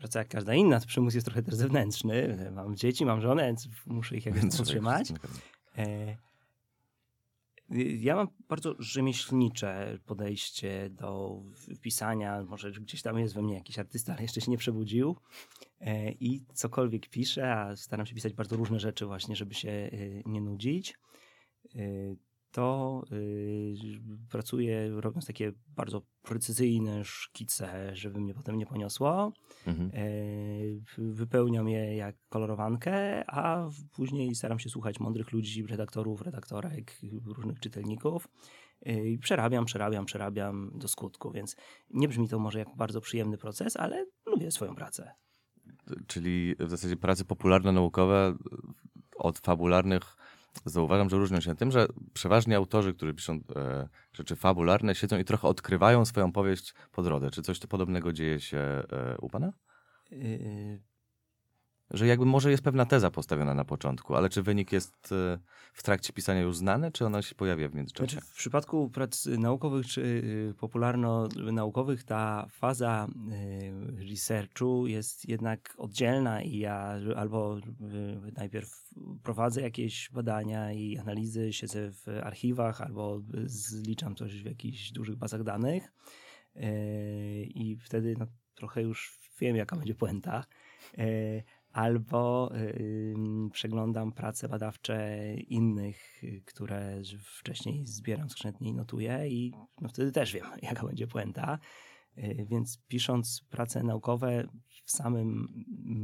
Praca 0.00 0.18
jak 0.18 0.28
każda 0.28 0.54
inna, 0.54 0.80
przymus 0.80 1.14
jest 1.14 1.24
trochę 1.26 1.42
też 1.42 1.54
zewnętrzny. 1.54 2.50
Mam 2.54 2.76
dzieci, 2.76 3.04
mam 3.04 3.20
żonę, 3.20 3.46
więc 3.46 3.68
muszę 3.86 4.16
ich 4.16 4.26
jakoś 4.26 4.60
utrzymać. 4.60 5.12
E, 5.78 6.16
Ja 8.00 8.16
mam 8.16 8.28
bardzo 8.48 8.74
rzemieślnicze 8.78 9.98
podejście 10.06 10.90
do 10.90 11.42
pisania. 11.80 12.44
Może 12.44 12.72
gdzieś 12.72 13.02
tam 13.02 13.18
jest 13.18 13.34
we 13.34 13.42
mnie 13.42 13.54
jakiś 13.54 13.78
artysta, 13.78 14.12
ale 14.12 14.22
jeszcze 14.22 14.40
się 14.40 14.50
nie 14.50 14.58
przebudził. 14.58 15.16
E, 15.80 16.12
I 16.12 16.44
cokolwiek 16.54 17.08
piszę, 17.08 17.54
a 17.54 17.76
staram 17.76 18.06
się 18.06 18.14
pisać 18.14 18.32
bardzo 18.32 18.56
różne 18.56 18.80
rzeczy 18.80 19.06
właśnie, 19.06 19.36
żeby 19.36 19.54
się 19.54 19.70
e, 19.70 19.90
nie 20.26 20.40
nudzić, 20.40 20.98
to 22.50 23.02
e, 23.12 23.16
pracuję 24.30 24.90
robiąc 25.00 25.26
takie 25.26 25.52
bardzo 25.76 26.02
precyzyjne 26.22 27.04
szkice, 27.04 27.96
żeby 27.96 28.20
mnie 28.20 28.34
potem 28.34 28.56
nie 28.56 28.66
poniosło. 28.66 29.32
Mhm. 29.66 29.90
E, 29.94 30.00
Wypełniam 30.98 31.68
je 31.68 31.96
jak 31.96 32.16
kolorowankę, 32.28 33.24
a 33.30 33.68
później 33.92 34.34
staram 34.34 34.58
się 34.58 34.68
słuchać 34.68 35.00
mądrych 35.00 35.32
ludzi, 35.32 35.66
redaktorów, 35.66 36.22
redaktorek, 36.22 36.96
różnych 37.36 37.60
czytelników. 37.60 38.28
E, 38.86 39.08
I 39.08 39.18
przerabiam, 39.18 39.64
przerabiam, 39.64 40.04
przerabiam 40.04 40.70
do 40.74 40.88
skutku, 40.88 41.30
więc 41.30 41.56
nie 41.90 42.08
brzmi 42.08 42.28
to 42.28 42.38
może 42.38 42.58
jak 42.58 42.76
bardzo 42.76 43.00
przyjemny 43.00 43.38
proces, 43.38 43.76
ale 43.76 44.06
lubię 44.26 44.50
swoją 44.50 44.74
pracę. 44.74 45.12
Czyli 46.06 46.54
w 46.58 46.70
zasadzie 46.70 46.96
prace 46.96 47.24
popularno-naukowe 47.24 48.36
od 49.16 49.38
fabularnych 49.38 50.16
zauważam, 50.64 51.10
że 51.10 51.16
różnią 51.16 51.40
się 51.40 51.56
tym, 51.56 51.70
że 51.70 51.86
przeważnie 52.12 52.56
autorzy, 52.56 52.94
którzy 52.94 53.14
piszą 53.14 53.40
e, 53.56 53.88
rzeczy 54.12 54.36
fabularne, 54.36 54.94
siedzą 54.94 55.18
i 55.18 55.24
trochę 55.24 55.48
odkrywają 55.48 56.04
swoją 56.04 56.32
powieść 56.32 56.74
po 56.92 57.02
drodze. 57.02 57.30
Czy 57.30 57.42
coś 57.42 57.58
podobnego 57.58 58.12
dzieje 58.12 58.40
się 58.40 58.58
e, 58.58 59.16
u 59.20 59.28
pana? 59.28 59.52
E, 60.12 60.16
Że 61.90 62.06
jakby 62.06 62.26
może 62.26 62.50
jest 62.50 62.62
pewna 62.62 62.86
teza 62.86 63.10
postawiona 63.10 63.54
na 63.54 63.64
początku, 63.64 64.14
ale 64.14 64.28
czy 64.28 64.42
wynik 64.42 64.72
jest 64.72 65.12
e, 65.12 65.38
w 65.72 65.82
trakcie 65.82 66.12
pisania 66.12 66.40
już 66.40 66.56
znany, 66.56 66.92
czy 66.92 67.06
ona 67.06 67.22
się 67.22 67.34
pojawia 67.34 67.68
w 67.68 67.74
międzyczasie? 67.74 68.12
Znaczy, 68.12 68.26
w 68.26 68.34
przypadku 68.34 68.90
prac 68.90 69.26
naukowych 69.26 69.86
czy 69.86 70.00
y, 70.00 70.54
popularno-naukowych 70.58 72.04
ta 72.04 72.46
faza 72.50 73.08
y, 74.00 74.08
researchu 74.08 74.86
jest 74.86 75.28
jednak 75.28 75.74
oddzielna 75.78 76.42
i 76.42 76.58
ja 76.58 76.94
albo 77.16 77.58
y, 77.58 78.32
najpierw 78.36 78.90
prowadzę 79.22 79.60
jakieś 79.60 80.10
badania 80.10 80.72
i 80.72 80.98
analizy, 80.98 81.52
siedzę 81.52 81.90
w 81.92 82.08
archiwach, 82.22 82.80
albo 82.80 83.20
zliczam 83.44 84.14
coś 84.14 84.42
w 84.42 84.46
jakichś 84.46 84.92
dużych 84.92 85.16
bazach 85.16 85.42
danych 85.42 85.92
i 87.44 87.76
wtedy 87.80 88.14
no, 88.18 88.26
trochę 88.54 88.82
już 88.82 89.18
wiem, 89.40 89.56
jaka 89.56 89.76
będzie 89.76 89.94
puenta. 89.94 90.44
Albo 91.72 92.52
przeglądam 93.52 94.12
prace 94.12 94.48
badawcze 94.48 95.18
innych, 95.34 96.22
które 96.44 97.02
wcześniej 97.24 97.86
zbieram 97.86 98.30
skrzętnie 98.30 98.70
i 98.70 98.74
notuję 98.74 99.28
i 99.28 99.52
no 99.80 99.88
wtedy 99.88 100.12
też 100.12 100.32
wiem, 100.32 100.46
jaka 100.62 100.86
będzie 100.86 101.06
puenta. 101.06 101.58
Y, 102.18 102.46
Więc 102.50 102.78
pisząc 102.88 103.44
prace 103.50 103.82
naukowe 103.82 104.48
w 104.84 104.90
samym 104.90 105.48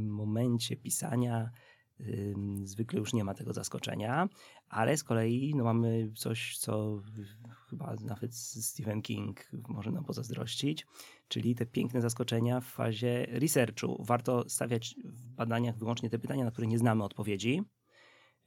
momencie 0.09 0.75
pisania 0.75 1.51
zwykle 2.63 2.99
już 2.99 3.13
nie 3.13 3.23
ma 3.23 3.33
tego 3.33 3.53
zaskoczenia, 3.53 4.29
ale 4.69 4.97
z 4.97 5.03
kolei 5.03 5.53
no, 5.55 5.63
mamy 5.63 6.11
coś, 6.15 6.57
co 6.57 7.01
chyba 7.69 7.95
nawet 8.01 8.35
Stephen 8.35 9.01
King 9.01 9.47
może 9.67 9.91
nam 9.91 10.05
pozazdrościć, 10.05 10.87
czyli 11.27 11.55
te 11.55 11.65
piękne 11.65 12.01
zaskoczenia 12.01 12.61
w 12.61 12.65
fazie 12.65 13.25
researchu. 13.29 14.03
Warto 14.03 14.49
stawiać 14.49 14.95
w 15.03 15.29
badaniach 15.29 15.77
wyłącznie 15.77 16.09
te 16.09 16.19
pytania, 16.19 16.45
na 16.45 16.51
które 16.51 16.67
nie 16.67 16.77
znamy 16.77 17.03
odpowiedzi, 17.03 17.63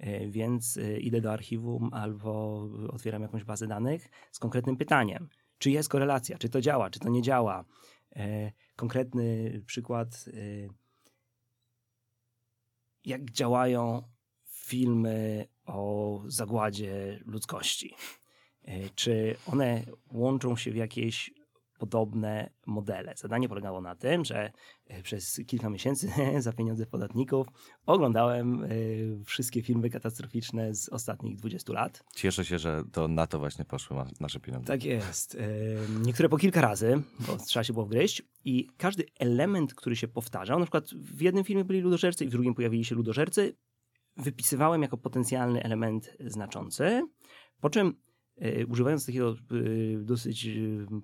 E, 0.01 0.29
więc 0.29 0.77
e, 0.77 0.99
idę 0.99 1.21
do 1.21 1.33
archiwum 1.33 1.91
albo 1.93 2.63
otwieram 2.89 3.23
jakąś 3.23 3.45
bazę 3.45 3.67
danych 3.67 4.11
z 4.33 4.39
konkretnym 4.39 4.77
pytaniem. 4.77 5.29
Czy 5.59 5.71
jest 5.71 5.89
korelacja? 5.89 6.39
Czy 6.39 6.49
to 6.49 6.61
działa? 6.61 6.91
Czy 6.91 7.01
to 7.01 7.09
nie 7.09 7.23
działa? 7.23 7.65
E, 8.17 8.53
Konkretny 8.77 9.53
przykład. 9.67 10.25
Jak 13.05 13.31
działają 13.31 14.03
filmy 14.45 15.49
o 15.67 16.21
zagładzie 16.27 17.21
ludzkości? 17.27 17.95
E, 18.65 18.91
Czy 18.95 19.37
one 19.47 19.85
łączą 20.13 20.57
się 20.57 20.71
w 20.71 20.77
jakieś 20.77 21.31
podobne 21.81 22.51
modele. 22.67 23.15
Zadanie 23.17 23.49
polegało 23.49 23.81
na 23.81 23.97
tym, 23.97 24.25
że 24.25 24.53
e, 24.87 25.03
przez 25.03 25.41
kilka 25.47 25.71
miesięcy 25.71 26.13
za 26.39 26.53
pieniądze 26.53 26.87
podatników 26.87 27.47
oglądałem 27.87 28.65
e, 28.65 28.69
wszystkie 29.25 29.63
filmy 29.63 29.91
katastroficzne 29.91 30.75
z 30.75 30.89
ostatnich 30.89 31.37
20 31.37 31.73
lat. 31.73 32.05
Cieszę 32.15 32.45
się, 32.45 32.59
że 32.59 32.83
to 32.93 33.09
na 33.09 33.27
to 33.27 33.39
właśnie 33.39 33.65
poszły 33.65 33.97
nasze 34.21 34.41
pieniądze. 34.41 34.67
Tak 34.67 34.85
jest. 34.85 35.35
E, 35.35 35.41
Niektóre 36.03 36.29
po 36.29 36.37
kilka 36.37 36.61
razy, 36.61 37.03
bo 37.27 37.37
trzeba 37.37 37.65
się 37.65 37.73
było 37.73 37.87
wgryźć 37.87 38.23
i 38.45 38.69
każdy 38.77 39.05
element, 39.19 39.75
który 39.75 39.97
się 39.97 40.09
powtarzał, 40.09 40.59
na 40.59 40.65
przykład 40.65 40.91
w 40.91 41.21
jednym 41.21 41.45
filmie 41.45 41.65
byli 41.65 41.81
ludożercy 41.81 42.25
i 42.25 42.29
w 42.29 42.31
drugim 42.31 42.55
pojawili 42.55 42.85
się 42.85 42.95
ludożercy, 42.95 43.57
wypisywałem 44.17 44.83
jako 44.83 44.97
potencjalny 44.97 45.63
element 45.63 46.17
znaczący, 46.21 47.03
po 47.61 47.71
czym 47.71 47.95
używając 48.69 49.07
takiego 49.07 49.31
e, 49.31 49.35
dosyć 49.99 50.47
e, 50.47 50.51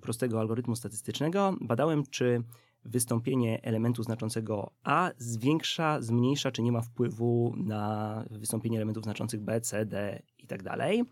prostego 0.01 0.39
algorytmu 0.39 0.75
statystycznego, 0.75 1.55
badałem, 1.61 2.03
czy 2.09 2.43
wystąpienie 2.85 3.63
elementu 3.63 4.03
znaczącego 4.03 4.71
A 4.83 5.11
zwiększa, 5.17 6.01
zmniejsza, 6.01 6.51
czy 6.51 6.61
nie 6.61 6.71
ma 6.71 6.81
wpływu 6.81 7.53
na 7.57 8.25
wystąpienie 8.31 8.77
elementów 8.77 9.03
znaczących 9.03 9.41
B, 9.41 9.61
C, 9.61 9.85
D 9.85 10.21
i 10.37 10.47
tak 10.47 10.63
dalej. 10.63 11.03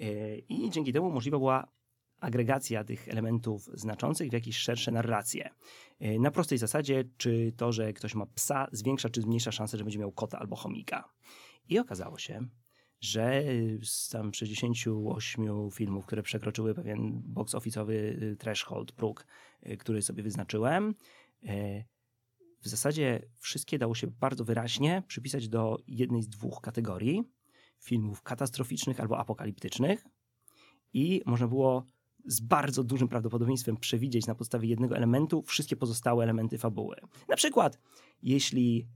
E, 0.00 0.36
I 0.38 0.70
dzięki 0.70 0.92
temu 0.92 1.10
możliwa 1.10 1.38
była 1.38 1.68
agregacja 2.20 2.84
tych 2.84 3.08
elementów 3.08 3.64
znaczących 3.74 4.30
w 4.30 4.32
jakieś 4.32 4.56
szersze 4.56 4.92
narracje. 4.92 5.50
E, 6.00 6.18
Na 6.18 6.30
prostej 6.30 6.58
zasadzie, 6.58 7.04
czy 7.16 7.52
to, 7.56 7.72
że 7.72 7.92
ktoś 7.92 8.14
ma 8.14 8.26
psa, 8.26 8.68
zwiększa 8.72 9.08
czy 9.08 9.20
zmniejsza 9.20 9.52
szansę, 9.52 9.78
że 9.78 9.84
będzie 9.84 9.98
miał 9.98 10.12
kota 10.12 10.38
albo 10.38 10.56
chomika. 10.56 11.08
I 11.68 11.78
okazało 11.78 12.18
się, 12.18 12.46
że 13.00 13.44
z 13.82 14.08
tam 14.08 14.34
68 14.34 15.70
filmów, 15.70 16.06
które 16.06 16.22
przekroczyły 16.22 16.74
pewien 16.74 17.22
box 17.24 17.54
office'owy 17.54 17.92
y, 17.92 18.36
threshold, 18.38 18.92
próg, 18.92 19.26
y, 19.66 19.76
który 19.76 20.02
sobie 20.02 20.22
wyznaczyłem, 20.22 20.94
w 22.60 22.68
zasadzie 22.68 23.22
wszystkie 23.38 23.78
dało 23.78 23.94
się 23.94 24.06
bardzo 24.06 24.44
wyraźnie 24.44 25.02
przypisać 25.06 25.48
do 25.48 25.78
jednej 25.86 26.22
z 26.22 26.28
dwóch 26.28 26.60
kategorii 26.60 27.24
filmów 27.80 28.22
katastroficznych 28.22 29.00
albo 29.00 29.18
apokaliptycznych 29.18 30.04
i 30.92 31.22
można 31.26 31.48
było 31.48 31.86
z 32.24 32.40
bardzo 32.40 32.84
dużym 32.84 33.08
prawdopodobieństwem 33.08 33.76
przewidzieć 33.76 34.26
na 34.26 34.34
podstawie 34.34 34.68
jednego 34.68 34.96
elementu 34.96 35.42
wszystkie 35.42 35.76
pozostałe 35.76 36.24
elementy 36.24 36.58
fabuły. 36.58 36.96
Na 37.28 37.36
przykład, 37.36 37.78
jeśli 38.22 38.88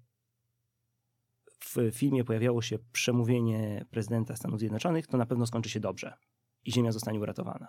w 1.64 1.76
filmie 1.92 2.24
pojawiało 2.24 2.62
się 2.62 2.78
przemówienie 2.92 3.84
prezydenta 3.90 4.36
Stanów 4.36 4.58
Zjednoczonych, 4.58 5.06
to 5.06 5.16
na 5.16 5.26
pewno 5.26 5.46
skończy 5.46 5.70
się 5.70 5.80
dobrze 5.80 6.14
i 6.64 6.72
Ziemia 6.72 6.92
zostanie 6.92 7.20
uratowana. 7.20 7.68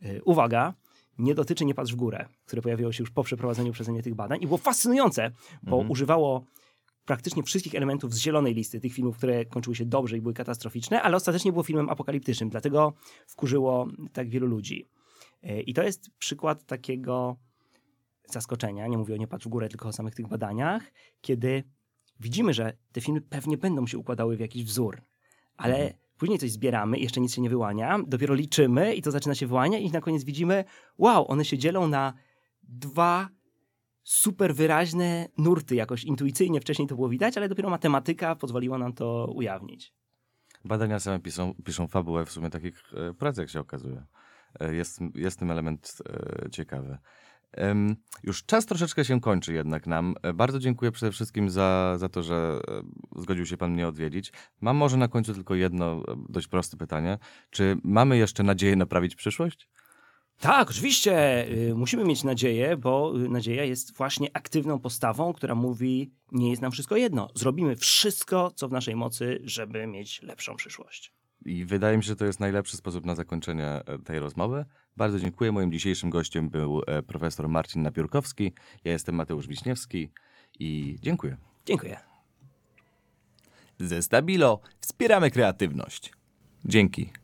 Yy, 0.00 0.22
Uwaga, 0.24 0.74
nie 1.18 1.34
dotyczy 1.34 1.64
Nie 1.64 1.74
patrz 1.74 1.92
w 1.92 1.96
górę, 1.96 2.26
które 2.46 2.62
pojawiło 2.62 2.92
się 2.92 3.02
już 3.02 3.10
po 3.10 3.24
przeprowadzeniu 3.24 3.72
przeze 3.72 3.92
mnie 3.92 4.02
tych 4.02 4.14
badań 4.14 4.42
i 4.42 4.46
było 4.46 4.58
fascynujące, 4.58 5.30
bo 5.62 5.76
Mhm. 5.76 5.90
używało 5.90 6.44
praktycznie 7.04 7.42
wszystkich 7.42 7.74
elementów 7.74 8.14
z 8.14 8.18
zielonej 8.18 8.54
listy, 8.54 8.80
tych 8.80 8.92
filmów, 8.92 9.16
które 9.16 9.44
kończyły 9.44 9.76
się 9.76 9.84
dobrze 9.84 10.16
i 10.16 10.20
były 10.20 10.34
katastroficzne, 10.34 11.02
ale 11.02 11.16
ostatecznie 11.16 11.52
było 11.52 11.64
filmem 11.64 11.90
apokaliptycznym, 11.90 12.50
dlatego 12.50 12.92
wkurzyło 13.26 13.86
tak 14.12 14.28
wielu 14.28 14.46
ludzi. 14.46 14.88
Yy, 15.42 15.62
I 15.62 15.74
to 15.74 15.82
jest 15.82 16.10
przykład 16.18 16.64
takiego 16.64 17.36
zaskoczenia, 18.28 18.86
nie 18.86 18.98
mówię 18.98 19.14
o 19.14 19.16
Nie 19.16 19.26
patrz 19.26 19.46
w 19.46 19.48
górę, 19.48 19.68
tylko 19.68 19.88
o 19.88 19.92
samych 19.92 20.14
tych 20.14 20.28
badaniach, 20.28 20.92
kiedy 21.20 21.64
widzimy, 22.20 22.54
że 22.54 22.72
te 22.92 23.00
filmy 23.00 23.20
pewnie 23.20 23.56
będą 23.56 23.86
się 23.86 23.98
układały 23.98 24.36
w 24.36 24.40
jakiś 24.40 24.64
wzór, 24.64 25.00
ale 25.56 25.74
Mhm. 25.74 25.92
później 26.18 26.38
coś 26.38 26.52
zbieramy, 26.52 26.98
jeszcze 26.98 27.20
nic 27.20 27.34
się 27.34 27.42
nie 27.42 27.50
wyłania, 27.50 27.98
dopiero 28.06 28.34
liczymy 28.34 28.94
i 28.94 29.02
to 29.02 29.10
zaczyna 29.10 29.34
się 29.34 29.46
wyłaniać 29.46 29.82
i 29.82 29.90
na 29.90 30.00
koniec 30.00 30.24
widzimy, 30.24 30.64
wow, 30.98 31.30
one 31.30 31.44
się 31.44 31.58
dzielą 31.58 31.88
na 31.88 32.12
dwa 32.62 33.28
super 34.02 34.54
wyraźne 34.54 35.28
nurty, 35.38 35.74
jakoś 35.74 36.04
intuicyjnie 36.04 36.60
wcześniej 36.60 36.88
to 36.88 36.94
było 36.94 37.08
widać, 37.08 37.36
ale 37.36 37.48
dopiero 37.48 37.70
matematyka 37.70 38.36
pozwoliła 38.36 38.78
nam 38.78 38.92
to 38.92 39.32
ujawnić. 39.34 39.92
Badania 40.64 41.00
same 41.00 41.20
piszą, 41.20 41.54
piszą 41.64 41.86
fabułę 41.88 42.26
w 42.26 42.30
sumie 42.30 42.50
takich 42.50 42.82
e, 42.94 43.14
prac, 43.14 43.36
jak 43.38 43.48
się 43.50 43.60
okazuje. 43.60 44.02
E, 44.60 44.74
Jest, 44.74 45.00
jest 45.14 45.38
ten 45.38 45.50
element 45.50 45.96
e, 46.44 46.50
ciekawy. 46.50 46.98
Już 48.22 48.44
czas 48.44 48.66
troszeczkę 48.66 49.04
się 49.04 49.20
kończy 49.20 49.52
jednak 49.52 49.86
nam. 49.86 50.14
E, 50.22 50.32
Bardzo 50.32 50.58
dziękuję 50.58 50.92
przede 50.92 51.12
wszystkim 51.12 51.50
za, 51.50 51.94
za 51.98 52.08
to, 52.08 52.22
że 52.22 52.60
e, 53.16 53.20
zgodził 53.22 53.46
się 53.46 53.56
pan 53.56 53.72
mnie 53.72 53.88
odwiedzić. 53.88 54.32
Mam 54.60 54.76
może 54.76 54.96
na 54.96 55.08
końcu 55.08 55.34
tylko 55.34 55.54
jedno 55.54 55.92
e, 55.92 56.16
dość 56.28 56.46
proste 56.48 56.76
pytanie. 56.76 57.18
Czy 57.50 57.76
mamy 57.84 58.16
jeszcze 58.16 58.42
nadzieję 58.42 58.76
naprawić 58.76 59.14
przyszłość? 59.14 59.68
Tak, 60.40 60.70
oczywiście. 60.70 61.46
Musimy 61.74 62.04
mieć 62.04 62.24
nadzieję, 62.24 62.76
bo 62.76 63.12
nadzieja 63.28 63.64
jest 63.64 63.96
właśnie 63.96 64.28
aktywną 64.32 64.78
postawą, 64.78 65.32
która 65.32 65.54
mówi: 65.54 66.12
Nie 66.32 66.50
jest 66.50 66.62
nam 66.62 66.72
wszystko 66.72 66.96
jedno. 66.96 67.28
Zrobimy 67.34 67.76
wszystko, 67.76 68.52
co 68.56 68.68
w 68.68 68.72
naszej 68.72 68.96
mocy, 68.96 69.40
żeby 69.44 69.86
mieć 69.86 70.22
lepszą 70.22 70.56
przyszłość. 70.56 71.12
I 71.44 71.64
wydaje 71.64 71.96
mi 71.96 72.02
się, 72.02 72.08
że 72.08 72.16
to 72.16 72.24
jest 72.24 72.40
najlepszy 72.40 72.76
sposób 72.76 73.06
na 73.06 73.14
zakończenie 73.14 73.66
e, 73.66 73.98
tej 73.98 74.18
rozmowy. 74.18 74.64
Bardzo 74.96 75.18
dziękuję. 75.18 75.52
Moim 75.52 75.72
dzisiejszym 75.72 76.10
gościem 76.10 76.48
był 76.48 76.82
e, 76.86 77.02
profesor 77.02 77.48
Marcin 77.48 77.82
Napiórkowski. 77.82 78.52
Ja 78.84 78.92
jestem 78.92 79.14
Mateusz 79.14 79.46
Wiśniewski 79.46 80.10
i 80.58 80.96
dziękuję. 81.00 81.36
Dziękuję. 81.66 82.00
Ze 83.78 84.02
Stabilo 84.02 84.60
wspieramy 84.80 85.30
kreatywność. 85.30 86.12
Dzięki. 86.64 87.23